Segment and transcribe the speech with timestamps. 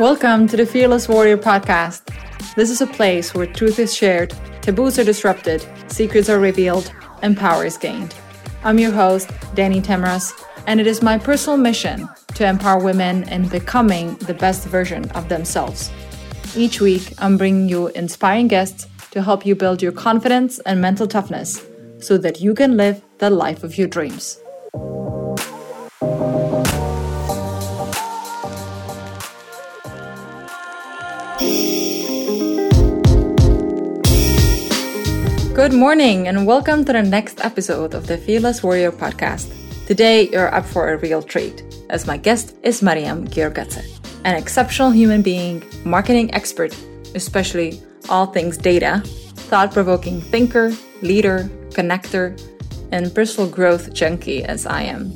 [0.00, 2.06] Welcome to the Fearless Warrior podcast.
[2.54, 6.90] This is a place where truth is shared, taboos are disrupted, secrets are revealed,
[7.20, 8.14] and power is gained.
[8.64, 10.32] I'm your host, Danny Tamraz,
[10.66, 15.28] and it is my personal mission to empower women in becoming the best version of
[15.28, 15.90] themselves.
[16.56, 21.06] Each week, I'm bringing you inspiring guests to help you build your confidence and mental
[21.06, 21.62] toughness
[21.98, 24.40] so that you can live the life of your dreams.
[35.60, 39.52] Good morning, and welcome to the next episode of the Fearless Warrior podcast.
[39.86, 43.84] Today, you're up for a real treat, as my guest is Mariam Giorgadze,
[44.24, 46.74] an exceptional human being, marketing expert,
[47.14, 47.78] especially
[48.08, 49.02] all things data,
[49.50, 52.40] thought provoking thinker, leader, connector,
[52.90, 55.12] and personal growth junkie as I am.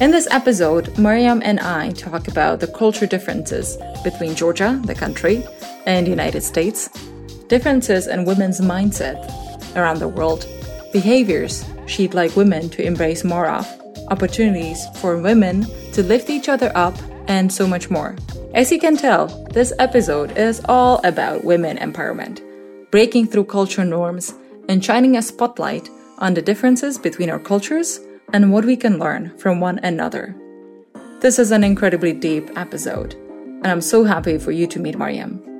[0.00, 5.44] In this episode, Mariam and I talk about the culture differences between Georgia, the country,
[5.84, 6.88] and the United States,
[7.48, 9.43] differences in women's mindset
[9.76, 10.46] around the world,
[10.92, 13.66] behaviors she'd like women to embrace more of,
[14.08, 18.16] opportunities for women to lift each other up, and so much more.
[18.54, 22.40] As you can tell, this episode is all about women empowerment,
[22.90, 24.34] breaking through cultural norms,
[24.68, 28.00] and shining a spotlight on the differences between our cultures
[28.32, 30.34] and what we can learn from one another.
[31.20, 35.53] This is an incredibly deep episode, and I'm so happy for you to meet Mariam.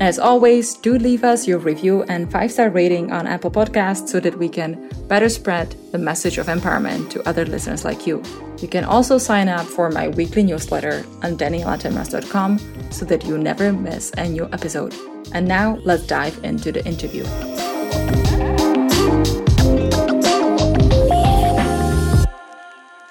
[0.00, 4.18] As always, do leave us your review and five star rating on Apple Podcasts so
[4.20, 8.22] that we can better spread the message of empowerment to other listeners like you.
[8.60, 12.58] You can also sign up for my weekly newsletter on danielatamraz.com
[12.90, 14.94] so that you never miss a new episode.
[15.34, 17.24] And now let's dive into the interview.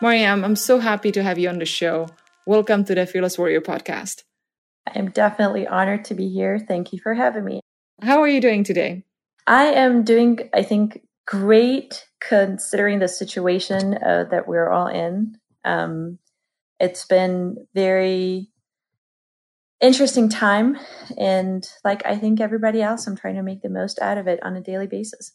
[0.02, 2.08] Mariam, I'm so happy to have you on the show.
[2.48, 4.24] Welcome to the Fearless Warrior podcast.
[4.96, 6.60] I'm definitely honored to be here.
[6.60, 7.62] Thank you for having me.
[8.02, 9.04] How are you doing today?
[9.48, 15.38] I am doing, I think, great considering the situation uh, that we're all in.
[15.66, 16.20] Um,
[16.80, 18.50] it's been very
[19.82, 20.78] interesting time,
[21.18, 24.40] and like I think everybody else, I'm trying to make the most out of it
[24.44, 25.34] on a daily basis.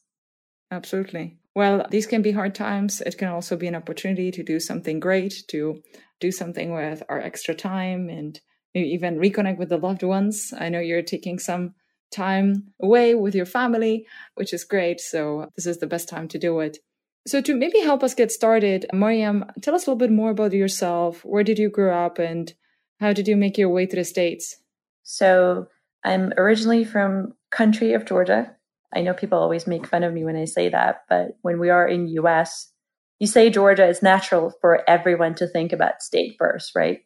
[0.70, 1.38] Absolutely.
[1.54, 3.00] Well, these can be hard times.
[3.00, 5.82] It can also be an opportunity to do something great, to
[6.18, 8.40] do something with our extra time and
[8.74, 10.52] maybe even reconnect with the loved ones.
[10.58, 11.74] I know you're taking some
[12.10, 15.00] time away with your family, which is great.
[15.00, 16.78] So, this is the best time to do it.
[17.26, 20.52] So, to maybe help us get started, Mariam, tell us a little bit more about
[20.52, 21.24] yourself.
[21.24, 22.52] Where did you grow up and
[23.00, 24.56] how did you make your way to the States?
[25.02, 25.68] So,
[26.04, 28.54] I'm originally from country of Georgia,
[28.94, 31.70] I know people always make fun of me when I say that, but when we
[31.70, 32.70] are in US,
[33.18, 37.00] you say Georgia, it's natural for everyone to think about state first, right?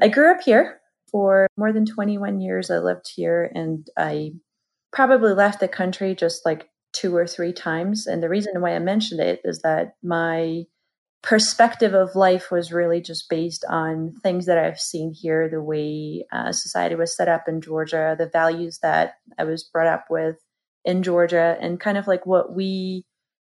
[0.00, 0.80] I grew up here
[1.10, 2.70] for more than 21 years.
[2.70, 4.32] I lived here and I
[4.92, 8.06] probably left the country just like two or three times.
[8.06, 10.64] And the reason why I mentioned it is that my
[11.22, 16.24] perspective of life was really just based on things that I've seen here, the way
[16.32, 20.36] uh, society was set up in Georgia, the values that I was brought up with,
[20.84, 23.04] in Georgia and kind of like what we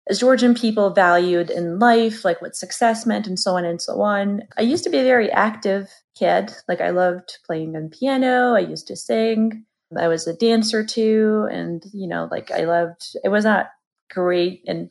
[0.08, 4.00] as Georgian people valued in life, like what success meant and so on and so
[4.00, 4.42] on.
[4.56, 5.88] I used to be a very active
[6.19, 6.50] kid.
[6.66, 8.54] Like I loved playing on piano.
[8.54, 9.64] I used to sing.
[9.98, 11.47] I was a dancer too.
[11.50, 13.68] And, you know, like I loved, it was not
[14.10, 14.91] great and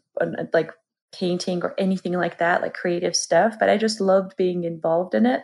[0.54, 0.72] like
[1.14, 5.26] painting or anything like that, like creative stuff, but I just loved being involved in
[5.26, 5.44] it.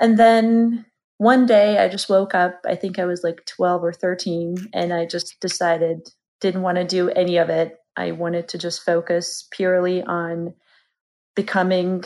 [0.00, 0.86] And then
[1.18, 4.92] one day I just woke up, I think I was like 12 or 13, and
[4.92, 6.08] I just decided
[6.40, 7.76] didn't want to do any of it.
[7.96, 10.54] I wanted to just focus purely on
[11.34, 12.04] becoming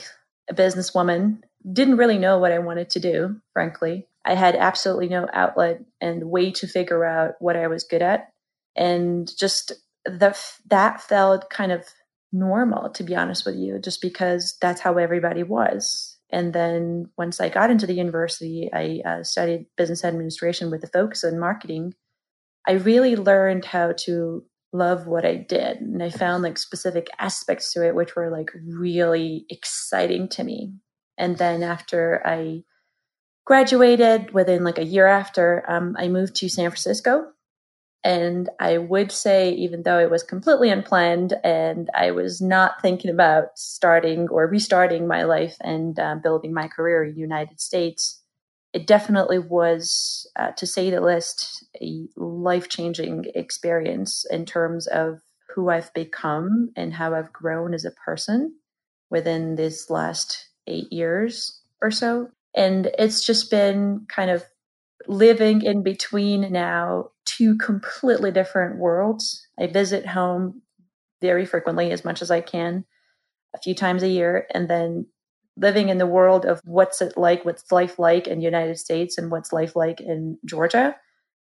[0.48, 1.42] a businesswoman.
[1.70, 4.06] Didn't really know what I wanted to do, frankly.
[4.24, 8.32] I had absolutely no outlet and way to figure out what I was good at.
[8.76, 9.72] And just
[10.04, 10.38] the,
[10.68, 11.84] that felt kind of
[12.32, 16.16] normal, to be honest with you, just because that's how everybody was.
[16.30, 20.88] And then once I got into the university, I uh, studied business administration with a
[20.88, 21.94] focus on marketing.
[22.66, 25.78] I really learned how to love what I did.
[25.78, 30.72] And I found like specific aspects to it which were like really exciting to me.
[31.16, 32.64] And then after I
[33.44, 37.32] graduated, within like a year after, um, I moved to San Francisco.
[38.04, 43.10] And I would say, even though it was completely unplanned and I was not thinking
[43.10, 48.17] about starting or restarting my life and uh, building my career in the United States,
[48.72, 55.20] it definitely was, uh, to say the least, a life changing experience in terms of
[55.54, 58.54] who I've become and how I've grown as a person
[59.10, 62.28] within this last eight years or so.
[62.54, 64.44] And it's just been kind of
[65.06, 69.46] living in between now two completely different worlds.
[69.58, 70.62] I visit home
[71.20, 72.84] very frequently, as much as I can,
[73.54, 75.06] a few times a year, and then
[75.58, 79.18] living in the world of what's it like, what's life like in the United States
[79.18, 80.96] and what's life like in Georgia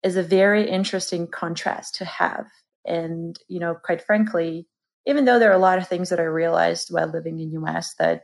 [0.02, 2.46] is a very interesting contrast to have.
[2.86, 4.66] And, you know, quite frankly,
[5.06, 7.94] even though there are a lot of things that I realized while living in US
[7.98, 8.22] that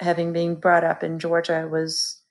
[0.00, 2.22] having been brought up in Georgia was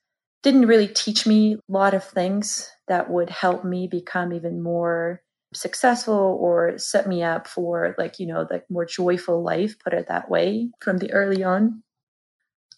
[0.44, 5.22] didn't really teach me a lot of things that would help me become even more
[5.54, 10.08] successful or set me up for like, you know, the more joyful life, put it
[10.08, 11.82] that way, from the early on.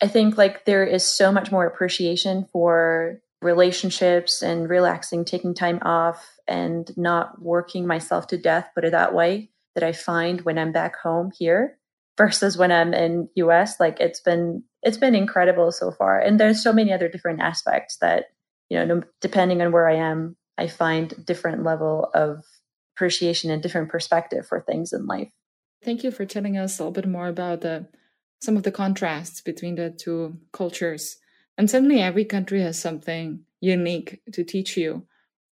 [0.01, 5.79] I think like there is so much more appreciation for relationships and relaxing, taking time
[5.81, 10.57] off and not working myself to death, put it that way, that I find when
[10.57, 11.77] I'm back home here
[12.17, 13.79] versus when I'm in US.
[13.79, 16.19] Like it's been it's been incredible so far.
[16.19, 18.25] And there's so many other different aspects that,
[18.69, 22.43] you know, depending on where I am, I find different level of
[22.95, 25.29] appreciation and different perspective for things in life.
[25.83, 27.87] Thank you for telling us a little bit more about the
[28.39, 31.17] some of the contrasts between the two cultures.
[31.57, 35.05] And certainly every country has something unique to teach you.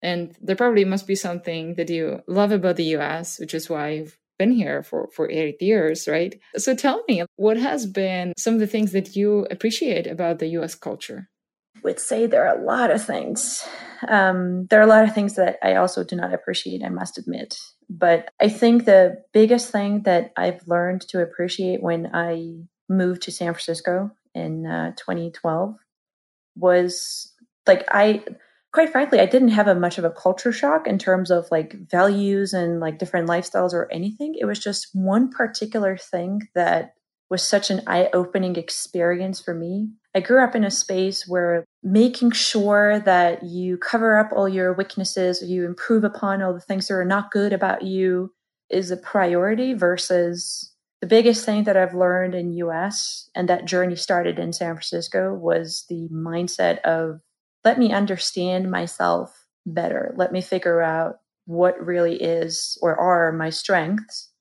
[0.02, 3.90] And there probably must be something that you love about the US, which is why
[3.90, 6.38] you've been here for, for eight years, right?
[6.56, 10.48] So tell me, what has been some of the things that you appreciate about the
[10.58, 11.28] US culture?
[11.76, 13.66] I would say there are a lot of things.
[14.08, 17.18] Um, there are a lot of things that I also do not appreciate, I must
[17.18, 17.58] admit.
[17.88, 23.32] But I think the biggest thing that I've learned to appreciate when I moved to
[23.32, 25.76] San Francisco in uh, 2012
[26.56, 27.32] was
[27.66, 28.24] like I
[28.72, 31.74] quite frankly, I didn't have a much of a culture shock in terms of like
[31.90, 34.34] values and like different lifestyles or anything.
[34.38, 36.92] It was just one particular thing that
[37.30, 39.88] was such an eye opening experience for me.
[40.14, 44.74] I grew up in a space where making sure that you cover up all your
[44.74, 48.32] weaknesses, you improve upon all the things that are not good about you
[48.68, 50.72] is a priority versus
[51.06, 55.32] the biggest thing that I've learned in US and that journey started in San Francisco
[55.32, 57.20] was the mindset of
[57.62, 60.12] let me understand myself better.
[60.16, 64.32] Let me figure out what really is or are my strengths.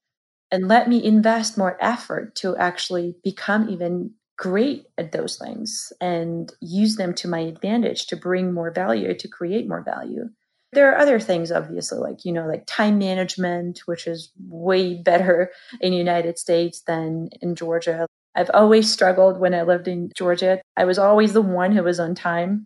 [0.49, 6.51] And let me invest more effort to actually become even great at those things and
[6.61, 10.29] use them to my advantage to bring more value, to create more value.
[10.73, 15.51] There are other things, obviously, like, you know, like time management, which is way better
[15.79, 18.07] in United States than in Georgia.
[18.35, 20.61] I've always struggled when I lived in Georgia.
[20.75, 22.65] I was always the one who was on time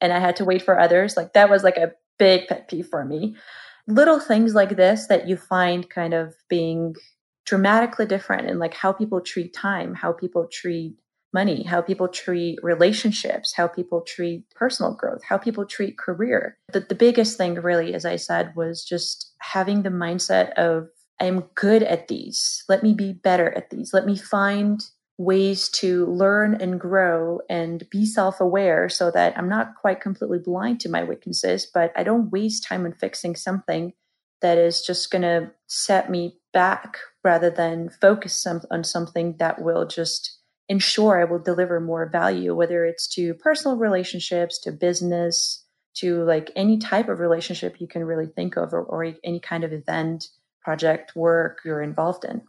[0.00, 1.16] and I had to wait for others.
[1.16, 3.36] Like that was like a big pet peeve for me.
[3.88, 6.94] Little things like this that you find kind of being
[7.46, 10.94] dramatically different in like how people treat time, how people treat
[11.32, 16.58] money, how people treat relationships, how people treat personal growth, how people treat career.
[16.72, 20.88] The, the biggest thing, really, as I said, was just having the mindset of
[21.20, 22.64] I'm good at these.
[22.68, 23.92] Let me be better at these.
[23.92, 24.80] Let me find
[25.18, 30.38] ways to learn and grow and be self aware so that I'm not quite completely
[30.38, 33.92] blind to my weaknesses, but I don't waste time on fixing something
[34.40, 39.60] that is just going to set me back rather than focus some, on something that
[39.60, 40.39] will just
[40.70, 46.52] ensure I will deliver more value, whether it's to personal relationships, to business, to like
[46.54, 50.28] any type of relationship you can really think of, or, or any kind of event,
[50.62, 52.42] project, work you're involved in.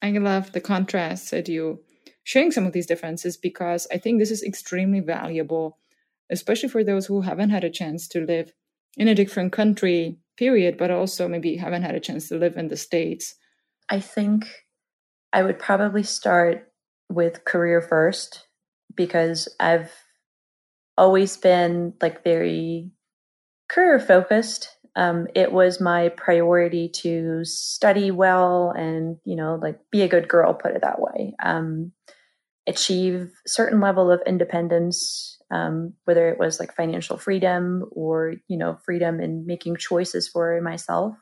[0.00, 1.80] I love the contrast that you
[2.24, 5.76] sharing some of these differences because I think this is extremely valuable,
[6.30, 8.50] especially for those who haven't had a chance to live
[8.96, 12.68] in a different country, period, but also maybe haven't had a chance to live in
[12.68, 13.34] the States.
[13.90, 14.46] I think
[15.34, 16.71] I would probably start
[17.12, 18.46] with career first
[18.94, 19.92] because I've
[20.96, 22.90] always been like very
[23.68, 24.68] career focused.
[24.94, 30.28] Um, it was my priority to study well and you know like be a good
[30.28, 31.92] girl put it that way um,
[32.66, 38.78] achieve certain level of independence um, whether it was like financial freedom or you know
[38.84, 41.14] freedom in making choices for myself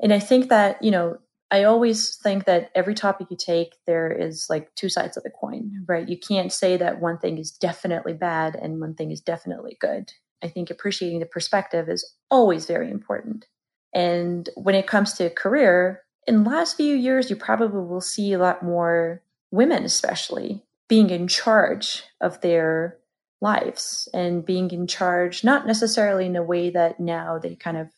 [0.00, 1.16] and i think that you know
[1.54, 5.30] i always think that every topic you take there is like two sides of the
[5.30, 6.08] coin right?
[6.08, 10.12] You can't say that one thing is definitely bad and one thing is definitely good.
[10.42, 13.46] I think appreciating the perspective is always very important.
[13.94, 18.32] And when it comes to career in the last few years you probably will see
[18.32, 22.98] a lot more women especially being in charge of their
[23.40, 27.88] lives and being in charge not necessarily in a way that now they kind of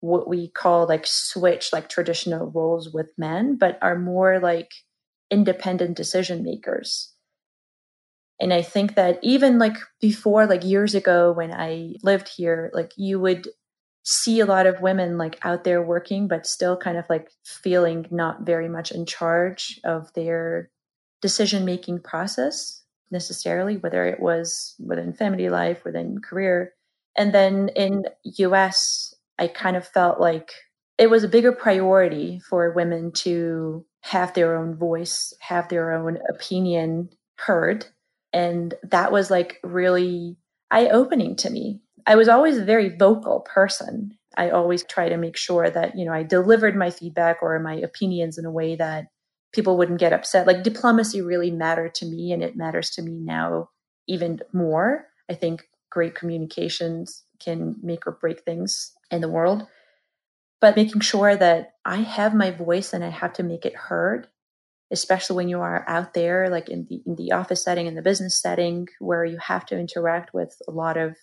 [0.00, 4.72] what we call like switch like traditional roles with men but are more like
[5.30, 7.14] independent decision makers
[8.40, 12.92] And I think that even like before, like years ago when I lived here, like
[12.96, 13.48] you would
[14.04, 18.06] see a lot of women like out there working, but still kind of like feeling
[18.10, 20.70] not very much in charge of their
[21.20, 26.72] decision making process necessarily, whether it was within family life, within career.
[27.16, 29.09] And then in US,
[29.40, 30.52] I kind of felt like
[30.98, 36.18] it was a bigger priority for women to have their own voice, have their own
[36.28, 37.86] opinion heard
[38.32, 40.36] and that was like really
[40.70, 41.80] eye opening to me.
[42.06, 44.16] I was always a very vocal person.
[44.36, 47.74] I always try to make sure that, you know, I delivered my feedback or my
[47.74, 49.06] opinions in a way that
[49.52, 50.46] people wouldn't get upset.
[50.46, 53.68] Like diplomacy really mattered to me and it matters to me now
[54.06, 55.06] even more.
[55.28, 59.66] I think great communications can make or break things in the world.
[60.60, 64.28] But making sure that I have my voice and I have to make it heard
[64.90, 68.02] especially when you are out there like in the in the office setting in the
[68.02, 71.16] business setting where you have to interact with a lot of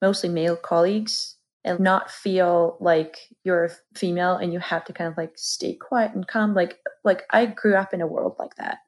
[0.00, 5.10] mostly male colleagues and not feel like you're a female and you have to kind
[5.10, 8.54] of like stay quiet and calm like like i grew up in a world like
[8.56, 8.78] that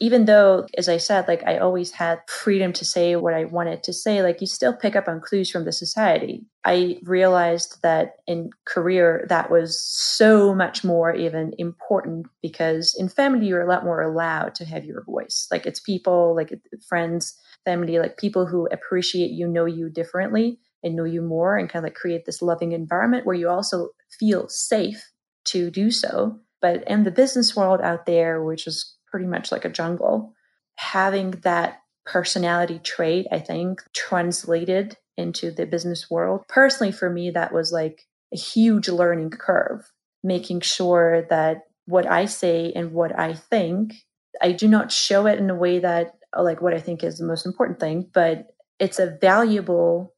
[0.00, 3.82] even though as i said like i always had freedom to say what i wanted
[3.82, 6.44] to say like you still pick up on clues from the society.
[6.64, 13.46] I realized that in career that was so much more even important because in family
[13.46, 15.46] you're a lot more allowed to have your voice.
[15.50, 16.52] Like it's people like
[16.88, 21.70] friends family like people who appreciate you know you differently and know you more and
[21.70, 25.10] kind of like create this loving environment where you also feel safe
[25.44, 26.38] to do so.
[26.60, 30.34] But in the business world out there which is pretty much like a jungle.
[30.74, 36.40] Having that personality trait, I think, translated into the business world.
[36.48, 39.88] Personally, for me, that was like a huge learning curve,
[40.24, 43.94] making sure that what I say and what I think,
[44.42, 47.24] I do not show it in a way that, like, what I think is the
[47.24, 48.48] most important thing, but
[48.80, 50.12] it's a valuable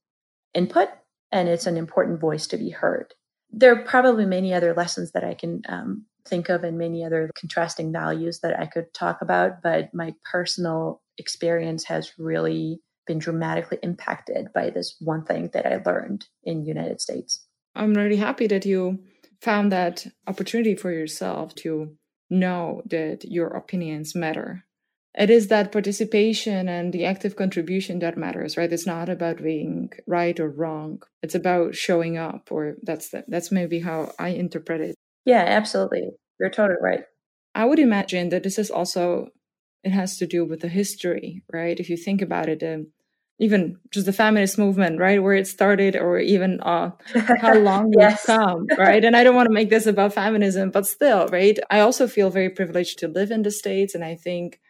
[0.55, 0.89] input
[1.31, 3.13] and it's an important voice to be heard.
[3.51, 7.31] There are probably many other lessons that I can um, think of and many other
[7.39, 13.79] contrasting values that I could talk about, but my personal experience has really been dramatically
[13.83, 17.45] impacted by this one thing that I learned in United States.
[17.75, 19.01] I'm really happy that you
[19.41, 21.97] found that opportunity for yourself to
[22.31, 24.65] know that your opinions matter.
[25.17, 28.71] It is that participation and the active contribution that matters, right?
[28.71, 31.03] It's not about being right or wrong.
[31.23, 34.95] It's about showing up, or that's the, that's maybe how I interpret it.
[35.27, 36.13] Yeah, absolutely.
[36.41, 37.05] You're totally right.
[37.55, 39.29] I would imagine that this is also
[39.83, 41.79] it has to do with the history, right?
[41.79, 42.89] If you think about it, um,
[43.39, 46.91] even just the feminist movement, right, where it started, or even uh,
[47.41, 48.27] how long yes.
[48.27, 49.05] we've come, right?
[49.05, 51.59] And I don't want to make this about feminism, but still, right?
[51.71, 54.61] I also feel very privileged to live in the states, and I think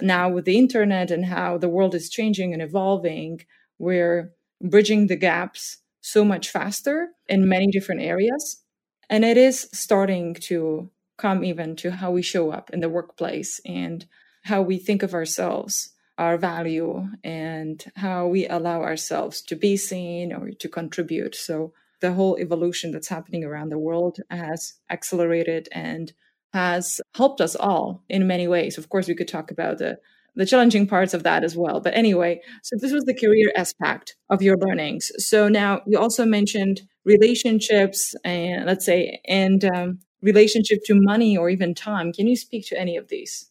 [0.00, 3.40] now with the internet and how the world is changing and evolving,
[3.78, 8.62] we're bridging the gaps so much faster in many different areas
[9.08, 13.60] and it is starting to come even to how we show up in the workplace
[13.64, 14.06] and
[14.44, 20.32] how we think of ourselves our value and how we allow ourselves to be seen
[20.32, 21.34] or to contribute.
[21.34, 26.12] So the whole evolution that's happening around the world has accelerated and
[26.52, 28.76] has helped us all in many ways.
[28.76, 29.98] Of course we could talk about the
[30.34, 31.80] the challenging parts of that as well.
[31.80, 35.10] But anyway so this was the career aspect of your learnings.
[35.18, 41.50] So now you also mentioned relationships and let's say and um, relationship to money or
[41.50, 42.12] even time.
[42.12, 43.50] Can you speak to any of these?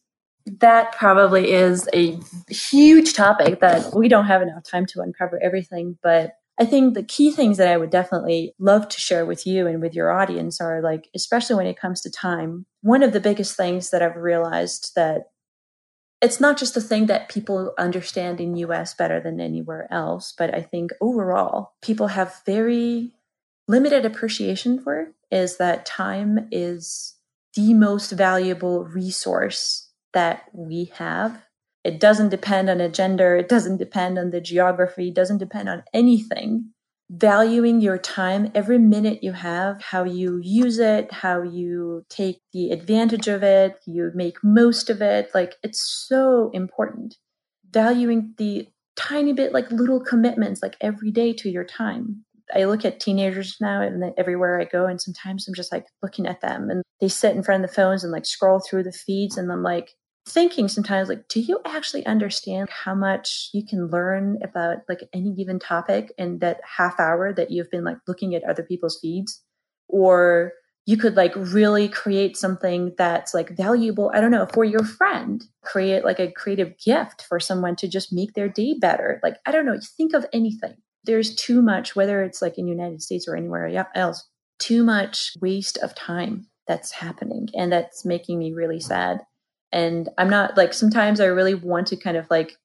[0.58, 5.96] That probably is a huge topic that we don't have enough time to uncover everything
[6.02, 9.66] but i think the key things that i would definitely love to share with you
[9.66, 13.20] and with your audience are like especially when it comes to time one of the
[13.20, 15.31] biggest things that i've realized that
[16.22, 20.54] it's not just a thing that people understand in us better than anywhere else but
[20.54, 23.12] i think overall people have very
[23.68, 27.16] limited appreciation for is that time is
[27.54, 31.42] the most valuable resource that we have.
[31.84, 35.68] It doesn't depend on a gender, it doesn't depend on the geography, it doesn't depend
[35.68, 36.72] on anything.
[37.14, 42.70] Valuing your time, every minute you have, how you use it, how you take the
[42.70, 47.16] advantage of it, you make most of it, like it's so important.
[47.70, 48.66] Valuing the
[48.96, 52.24] tiny bit, like little commitments, like every day to your time.
[52.54, 56.26] I look at teenagers now and everywhere I go, and sometimes I'm just like looking
[56.26, 58.92] at them and they sit in front of the phones and like scroll through the
[58.92, 59.90] feeds, and I'm like
[60.26, 65.34] thinking sometimes like, do you actually understand how much you can learn about like any
[65.34, 69.42] given topic in that half hour that you've been like looking at other people's feeds?
[69.88, 70.52] Or
[70.86, 75.44] you could like really create something that's like valuable i don't know for your friend
[75.62, 79.20] create like a creative gift for someone to just make their day better?
[79.22, 80.74] Like i don't know think of anything.
[81.04, 85.32] There's too much whether it's like in the united states or anywhere else too much
[85.40, 89.20] waste of time that's happening and that's making me really sad
[89.72, 92.56] and i'm not like sometimes i really want to kind of like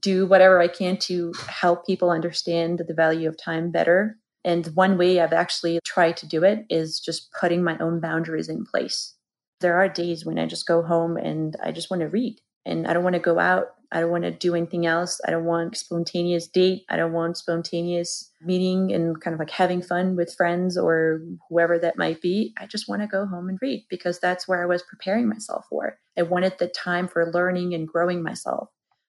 [0.00, 4.96] do whatever i can to help people understand the value of time better and one
[4.96, 9.14] way I've actually tried to do it is just putting my own boundaries in place.
[9.60, 12.86] There are days when I just go home and I just want to read and
[12.86, 13.68] I don't want to go out.
[13.90, 15.18] I don't want to do anything else.
[15.26, 16.84] I don't want spontaneous date.
[16.90, 21.78] I don't want spontaneous meeting and kind of like having fun with friends or whoever
[21.78, 22.52] that might be.
[22.58, 25.64] I just want to go home and read because that's where I was preparing myself
[25.70, 25.98] for.
[26.18, 28.68] I wanted the time for learning and growing myself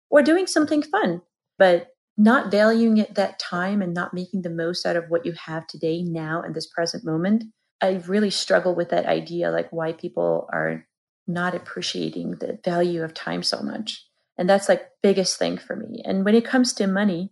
[0.10, 1.22] or doing something fun.
[1.58, 1.90] But
[2.20, 5.66] not valuing it that time and not making the most out of what you have
[5.68, 7.46] today, now, in this present moment.
[7.82, 10.86] I really struggle with that idea, like why people are
[11.30, 14.06] not appreciating the value of time so much.
[14.38, 16.02] And that's like biggest thing for me.
[16.04, 17.32] And when it comes to money,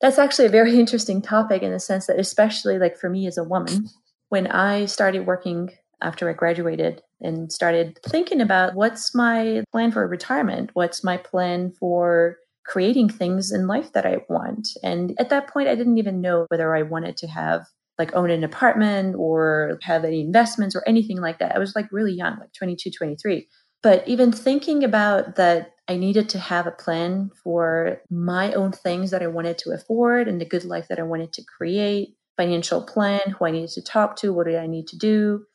[0.00, 3.38] that's actually a very interesting topic in the sense that, especially like for me as
[3.38, 3.88] a woman,
[4.28, 5.70] when I started working
[6.02, 11.72] after I graduated and started thinking about what's my plan for retirement, what's my plan
[11.78, 12.36] for
[12.66, 14.68] creating things in life that I want.
[14.82, 17.66] And at that point, I didn't even know whether I wanted to have
[17.98, 21.54] like own an apartment or have any investments or anything like that.
[21.54, 23.48] I was like really young, like 22, 23.
[23.82, 29.12] But even thinking about that, I needed to have a plan for my own things
[29.12, 32.82] that I wanted to afford and the good life that I wanted to create, financial
[32.82, 35.46] plan, who I needed to talk to, what did I need to do,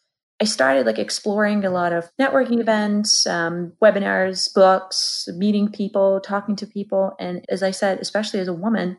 [0.42, 6.56] I started like exploring a lot of networking events, um, webinars, books, meeting people, talking
[6.56, 7.14] to people.
[7.20, 8.98] And as I said, especially as a woman,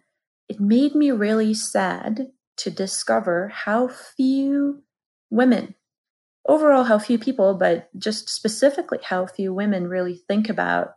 [0.48, 2.28] it made me really sad
[2.58, 4.82] to discover how few
[5.30, 5.74] women,
[6.46, 10.94] overall, how few people, but just specifically how few women really think about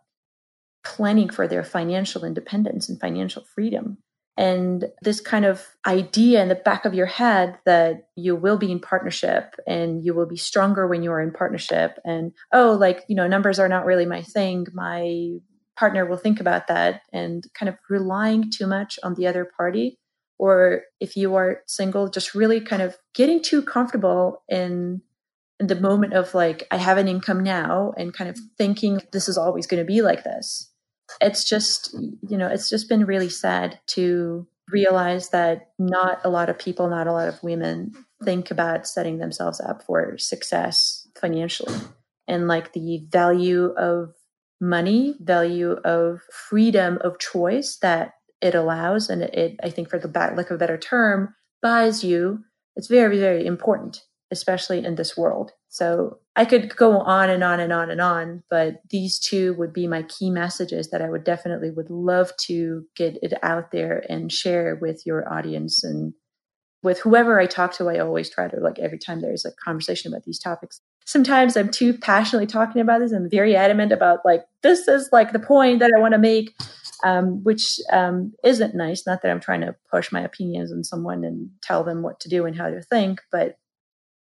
[0.83, 3.97] planning for their financial independence and financial freedom.
[4.37, 8.71] And this kind of idea in the back of your head that you will be
[8.71, 13.05] in partnership and you will be stronger when you are in partnership and oh like
[13.07, 14.67] you know numbers are not really my thing.
[14.73, 15.37] My
[15.77, 19.99] partner will think about that and kind of relying too much on the other party
[20.37, 25.01] or if you are single just really kind of getting too comfortable in
[25.59, 29.29] in the moment of like i have an income now and kind of thinking this
[29.29, 30.71] is always going to be like this.
[31.21, 31.93] It's just
[32.27, 36.89] you know it's just been really sad to realize that not a lot of people
[36.89, 37.93] not a lot of women
[38.23, 41.75] think about setting themselves up for success financially.
[42.27, 44.15] And like the value of
[44.59, 50.07] money value of freedom of choice that it allows and it, i think for the
[50.07, 52.39] back lack of a better term buys you
[52.75, 57.59] it's very very important especially in this world so I could go on and on
[57.59, 61.25] and on and on, but these two would be my key messages that I would
[61.25, 66.13] definitely would love to get it out there and share with your audience and
[66.81, 67.89] with whoever I talk to.
[67.89, 70.79] I always try to like every time there's a conversation about these topics.
[71.03, 73.11] Sometimes I'm too passionately talking about this.
[73.11, 76.55] I'm very adamant about like this is like the point that I want to make,
[77.03, 79.05] um, which um, isn't nice.
[79.05, 82.29] Not that I'm trying to push my opinions on someone and tell them what to
[82.29, 83.57] do and how to think, but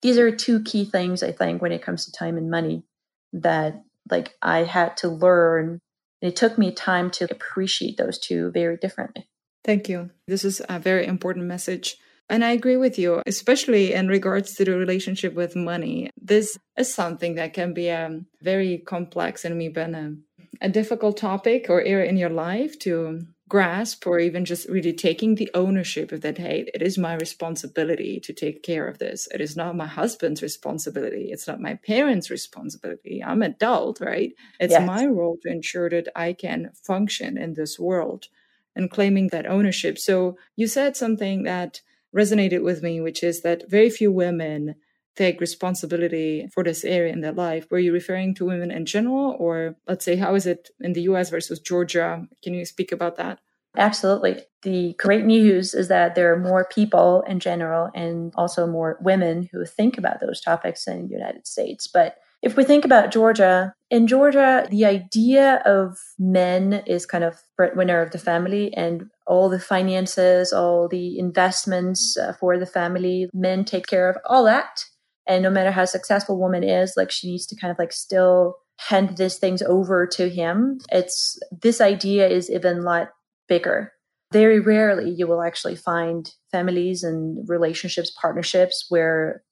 [0.03, 2.85] these are two key things I think when it comes to time and money
[3.33, 5.81] that like I had to learn.
[6.23, 9.29] And it took me time to appreciate those two very differently.
[9.65, 10.11] Thank you.
[10.27, 11.97] This is a very important message.
[12.31, 16.11] And I agree with you, especially in regards to the relationship with money.
[16.21, 20.15] This is something that can be um, very complex and maybe a,
[20.61, 25.35] a difficult topic or area in your life to grasp or even just really taking
[25.35, 29.27] the ownership of that hey it is my responsibility to take care of this.
[29.35, 31.31] It is not my husband's responsibility.
[31.33, 33.23] It's not my parents responsibility.
[33.25, 34.33] I'm adult right?
[34.61, 34.87] It's yes.
[34.87, 38.29] my role to ensure that i can function in this world
[38.77, 39.99] and claiming that ownership.
[39.99, 41.81] So you said something that
[42.15, 44.77] resonated with me which is that very few women
[45.17, 47.67] take responsibility for this area in their life.
[47.71, 51.03] Were you referring to women in general or let's say how is it in the
[51.03, 52.27] us versus georgia?
[52.43, 53.41] Can you speak about that?
[53.77, 54.43] Absolutely.
[54.63, 59.49] The great news is that there are more people in general and also more women
[59.53, 61.87] who think about those topics in the united states.
[61.87, 67.43] But if we think about Georgia, in Georgia, the idea of men is kind of
[67.57, 73.29] breadwinner of the family and all the finances, all the investments uh, for the family,
[73.35, 74.85] men take care of all that.
[75.27, 78.57] And no matter how successful woman is, like she needs to kind of like still
[78.89, 80.79] hand these things over to him.
[80.91, 83.11] It's this idea is even lot
[83.49, 83.93] bigger.
[84.33, 89.43] Very rarely you will actually find families and relationships, partnerships where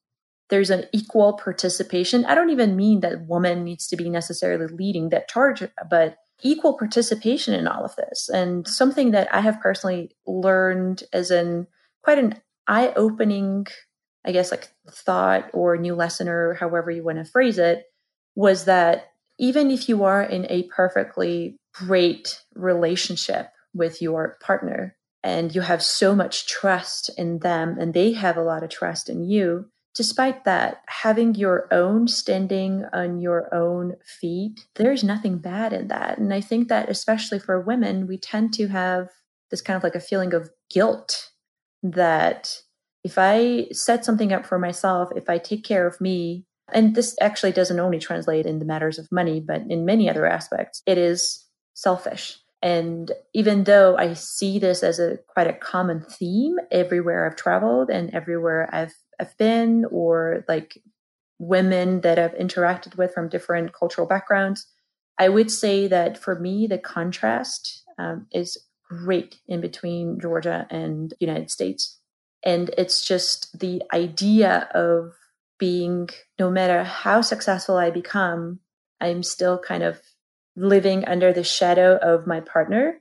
[0.49, 2.25] there's an equal participation.
[2.25, 6.79] I don't even mean that woman needs to be necessarily leading that charge, but equal
[6.79, 8.29] participation in all of this.
[8.29, 11.67] And something that I have personally learned as in
[12.03, 13.67] quite an eye opening,
[14.29, 17.87] I guess, like thought or new lesson or however you want to phrase it
[18.35, 25.55] was that even if you are in a perfectly great relationship with your partner and
[25.55, 29.25] you have so much trust in them and they have a lot of trust in
[29.25, 35.89] you, despite that, having your own standing on your own feet, there's nothing bad in
[35.89, 36.19] that.
[36.19, 39.09] And I think that, especially for women, we tend to have
[39.51, 41.31] this kind of like a feeling of guilt
[41.83, 42.61] that
[43.09, 46.45] if I set something up for myself, if I take care of me,
[46.75, 50.27] and this actually doesn't only translate in the matters of money, but in many other
[50.27, 52.37] aspects, it is selfish.
[52.61, 57.89] And even though I see this as a quite a common theme everywhere I've traveled
[57.89, 60.77] and everywhere I've I've been or like
[61.39, 64.67] women that I've interacted with from different cultural backgrounds,
[65.19, 71.15] I would say that for me, the contrast um, is great in between Georgia and
[71.21, 71.98] United States.
[72.45, 75.13] And it's just the idea of
[75.59, 78.61] being, no matter how successful I become,
[79.01, 80.01] I'm still kind of
[80.57, 83.01] living under the shadow of my partner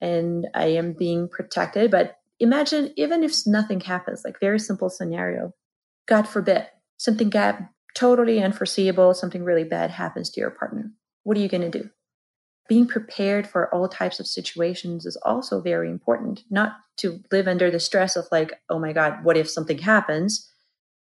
[0.00, 1.90] and I am being protected.
[1.90, 5.52] But imagine even if nothing happens, like very simple scenario,
[6.06, 6.66] God forbid,
[6.96, 7.60] something got
[7.94, 10.90] totally unforeseeable, something really bad happens to your partner.
[11.22, 11.90] What are you going to do?
[12.70, 17.68] Being prepared for all types of situations is also very important, not to live under
[17.68, 20.48] the stress of like, oh my God, what if something happens?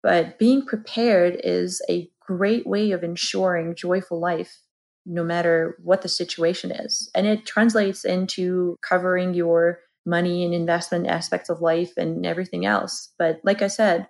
[0.01, 4.61] But being prepared is a great way of ensuring joyful life
[5.05, 7.11] no matter what the situation is.
[7.13, 13.13] And it translates into covering your money and investment aspects of life and everything else.
[13.19, 14.07] But like I said,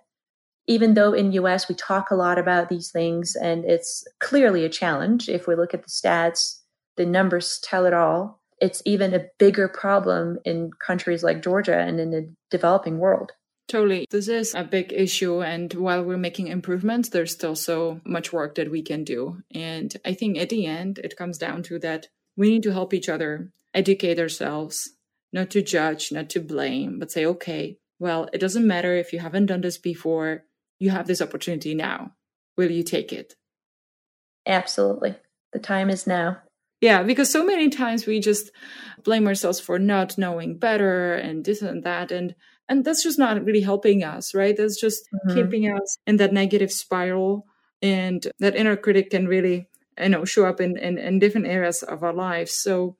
[0.67, 4.69] even though in US we talk a lot about these things and it's clearly a
[4.69, 6.58] challenge if we look at the stats,
[6.99, 8.41] the numbers tell it all.
[8.59, 13.31] It's even a bigger problem in countries like Georgia and in the developing world.
[13.69, 14.05] Totally.
[14.11, 15.41] This is a big issue.
[15.41, 19.37] And while we're making improvements, there's still so much work that we can do.
[19.55, 22.93] And I think at the end, it comes down to that we need to help
[22.93, 24.89] each other, educate ourselves,
[25.31, 29.19] not to judge, not to blame, but say, okay, well, it doesn't matter if you
[29.19, 30.43] haven't done this before,
[30.79, 32.11] you have this opportunity now.
[32.57, 33.35] Will you take it?
[34.45, 35.15] Absolutely.
[35.53, 36.39] The time is now.
[36.81, 38.51] Yeah, because so many times we just
[39.03, 42.11] blame ourselves for not knowing better and this and that.
[42.11, 42.35] And
[42.69, 44.55] and that's just not really helping us, right?
[44.55, 45.35] That's just mm-hmm.
[45.35, 47.47] keeping us in that negative spiral.
[47.81, 49.67] And that inner critic can really,
[49.99, 52.53] you know, show up in, in, in different areas of our lives.
[52.53, 52.95] So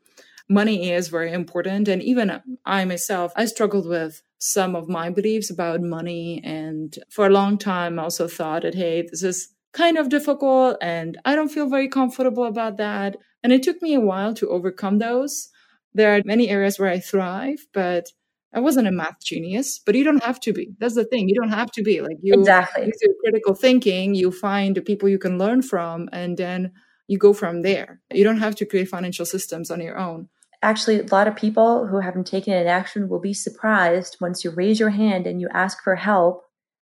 [0.50, 1.88] money is very important.
[1.88, 6.42] And even I myself, I struggled with some of my beliefs about money.
[6.44, 10.78] And for a long time, I also thought that, hey, this is kind of difficult
[10.82, 13.18] and I don't feel very comfortable about that.
[13.44, 15.50] And it took me a while to overcome those.
[15.94, 18.10] There are many areas where I thrive, but
[18.54, 20.72] I wasn't a math genius, but you don't have to be.
[20.80, 21.30] That's the thing.
[21.30, 22.34] You don't have to be like you.
[22.34, 22.86] Exactly.
[22.86, 24.16] You do critical thinking.
[24.16, 26.72] You find the people you can learn from, and then
[27.08, 28.02] you go from there.
[28.12, 30.30] You don't have to create financial systems on your own
[30.62, 34.52] actually a lot of people who haven't taken an action will be surprised once you
[34.52, 36.44] raise your hand and you ask for help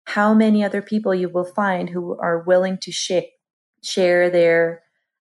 [0.05, 3.31] how many other people you will find who are willing to sh-
[3.83, 4.82] share their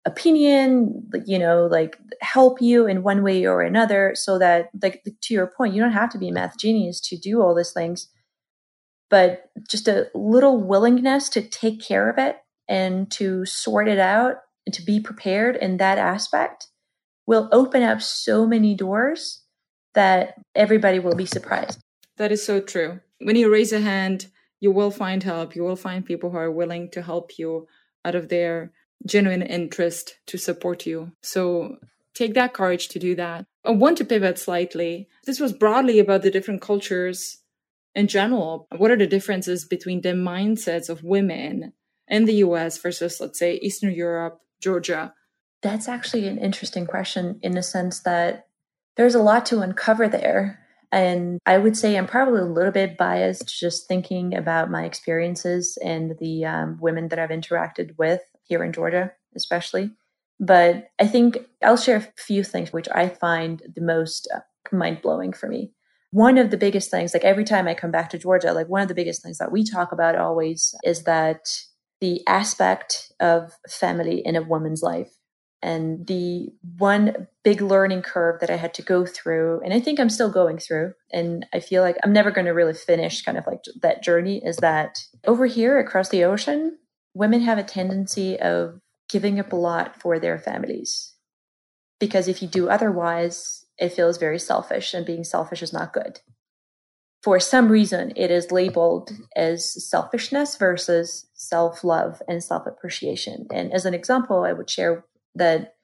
[0.10, 5.34] opinion you know like help you in one way or another so that like to
[5.34, 8.10] your point you don't have to be a math genius to do all these things
[9.10, 14.38] but just a little willingness to take care of it and to sort it out
[14.65, 16.67] and to be prepared in that aspect
[17.26, 19.43] will open up so many doors
[19.95, 21.80] that everybody will be surprised.
[22.17, 23.00] That is so true.
[23.19, 24.28] When you raise a hand,
[24.60, 25.56] you will find help.
[25.56, 27.67] You will find people who are willing to help you
[28.06, 28.72] out of their
[29.06, 31.12] genuine interest to support you.
[31.22, 31.78] So
[32.14, 33.46] take that courage to do that.
[33.66, 35.08] I want to pivot slightly.
[35.26, 37.40] This was broadly about the different cultures
[37.96, 38.68] in general.
[38.76, 41.74] What are the differences between the mindsets of women
[42.08, 45.14] in the US versus, let's say, Eastern Europe, Georgia?
[45.62, 48.48] That's actually an interesting question in the sense that
[48.96, 50.60] there's a lot to uncover there.
[50.92, 55.78] And I would say I'm probably a little bit biased just thinking about my experiences
[55.84, 59.92] and the um, women that I've interacted with here in Georgia, especially.
[60.42, 64.40] But I think I'll share a few things which I find the most uh,
[64.76, 65.72] mind blowing for me.
[66.12, 68.82] One of the biggest things, like every time I come back to Georgia, like one
[68.82, 71.42] of the biggest things that we talk about always is that
[72.02, 75.12] the aspect of family in a woman's life
[75.62, 80.00] And the one big learning curve that I had to go through, and I think
[80.00, 83.38] I'm still going through, and I feel like I'm never going to really finish kind
[83.38, 86.78] of like that journey, is that over here across the ocean,
[87.13, 91.13] women have a tendency of giving up a lot for their families.
[92.00, 96.22] Because if you do otherwise, it feels very selfish, and being selfish is not good.
[97.22, 103.48] For some reason, it is labeled as selfishness versus self love and self appreciation.
[103.52, 105.04] And as an example, I would share
[105.36, 105.76] that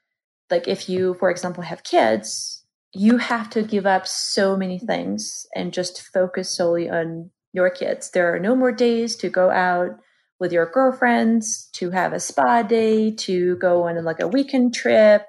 [0.50, 5.46] like if you for example have kids you have to give up so many things
[5.54, 10.00] and just focus solely on your kids there are no more days to go out
[10.40, 15.24] with your girlfriends to have a spa day to go on like a weekend trip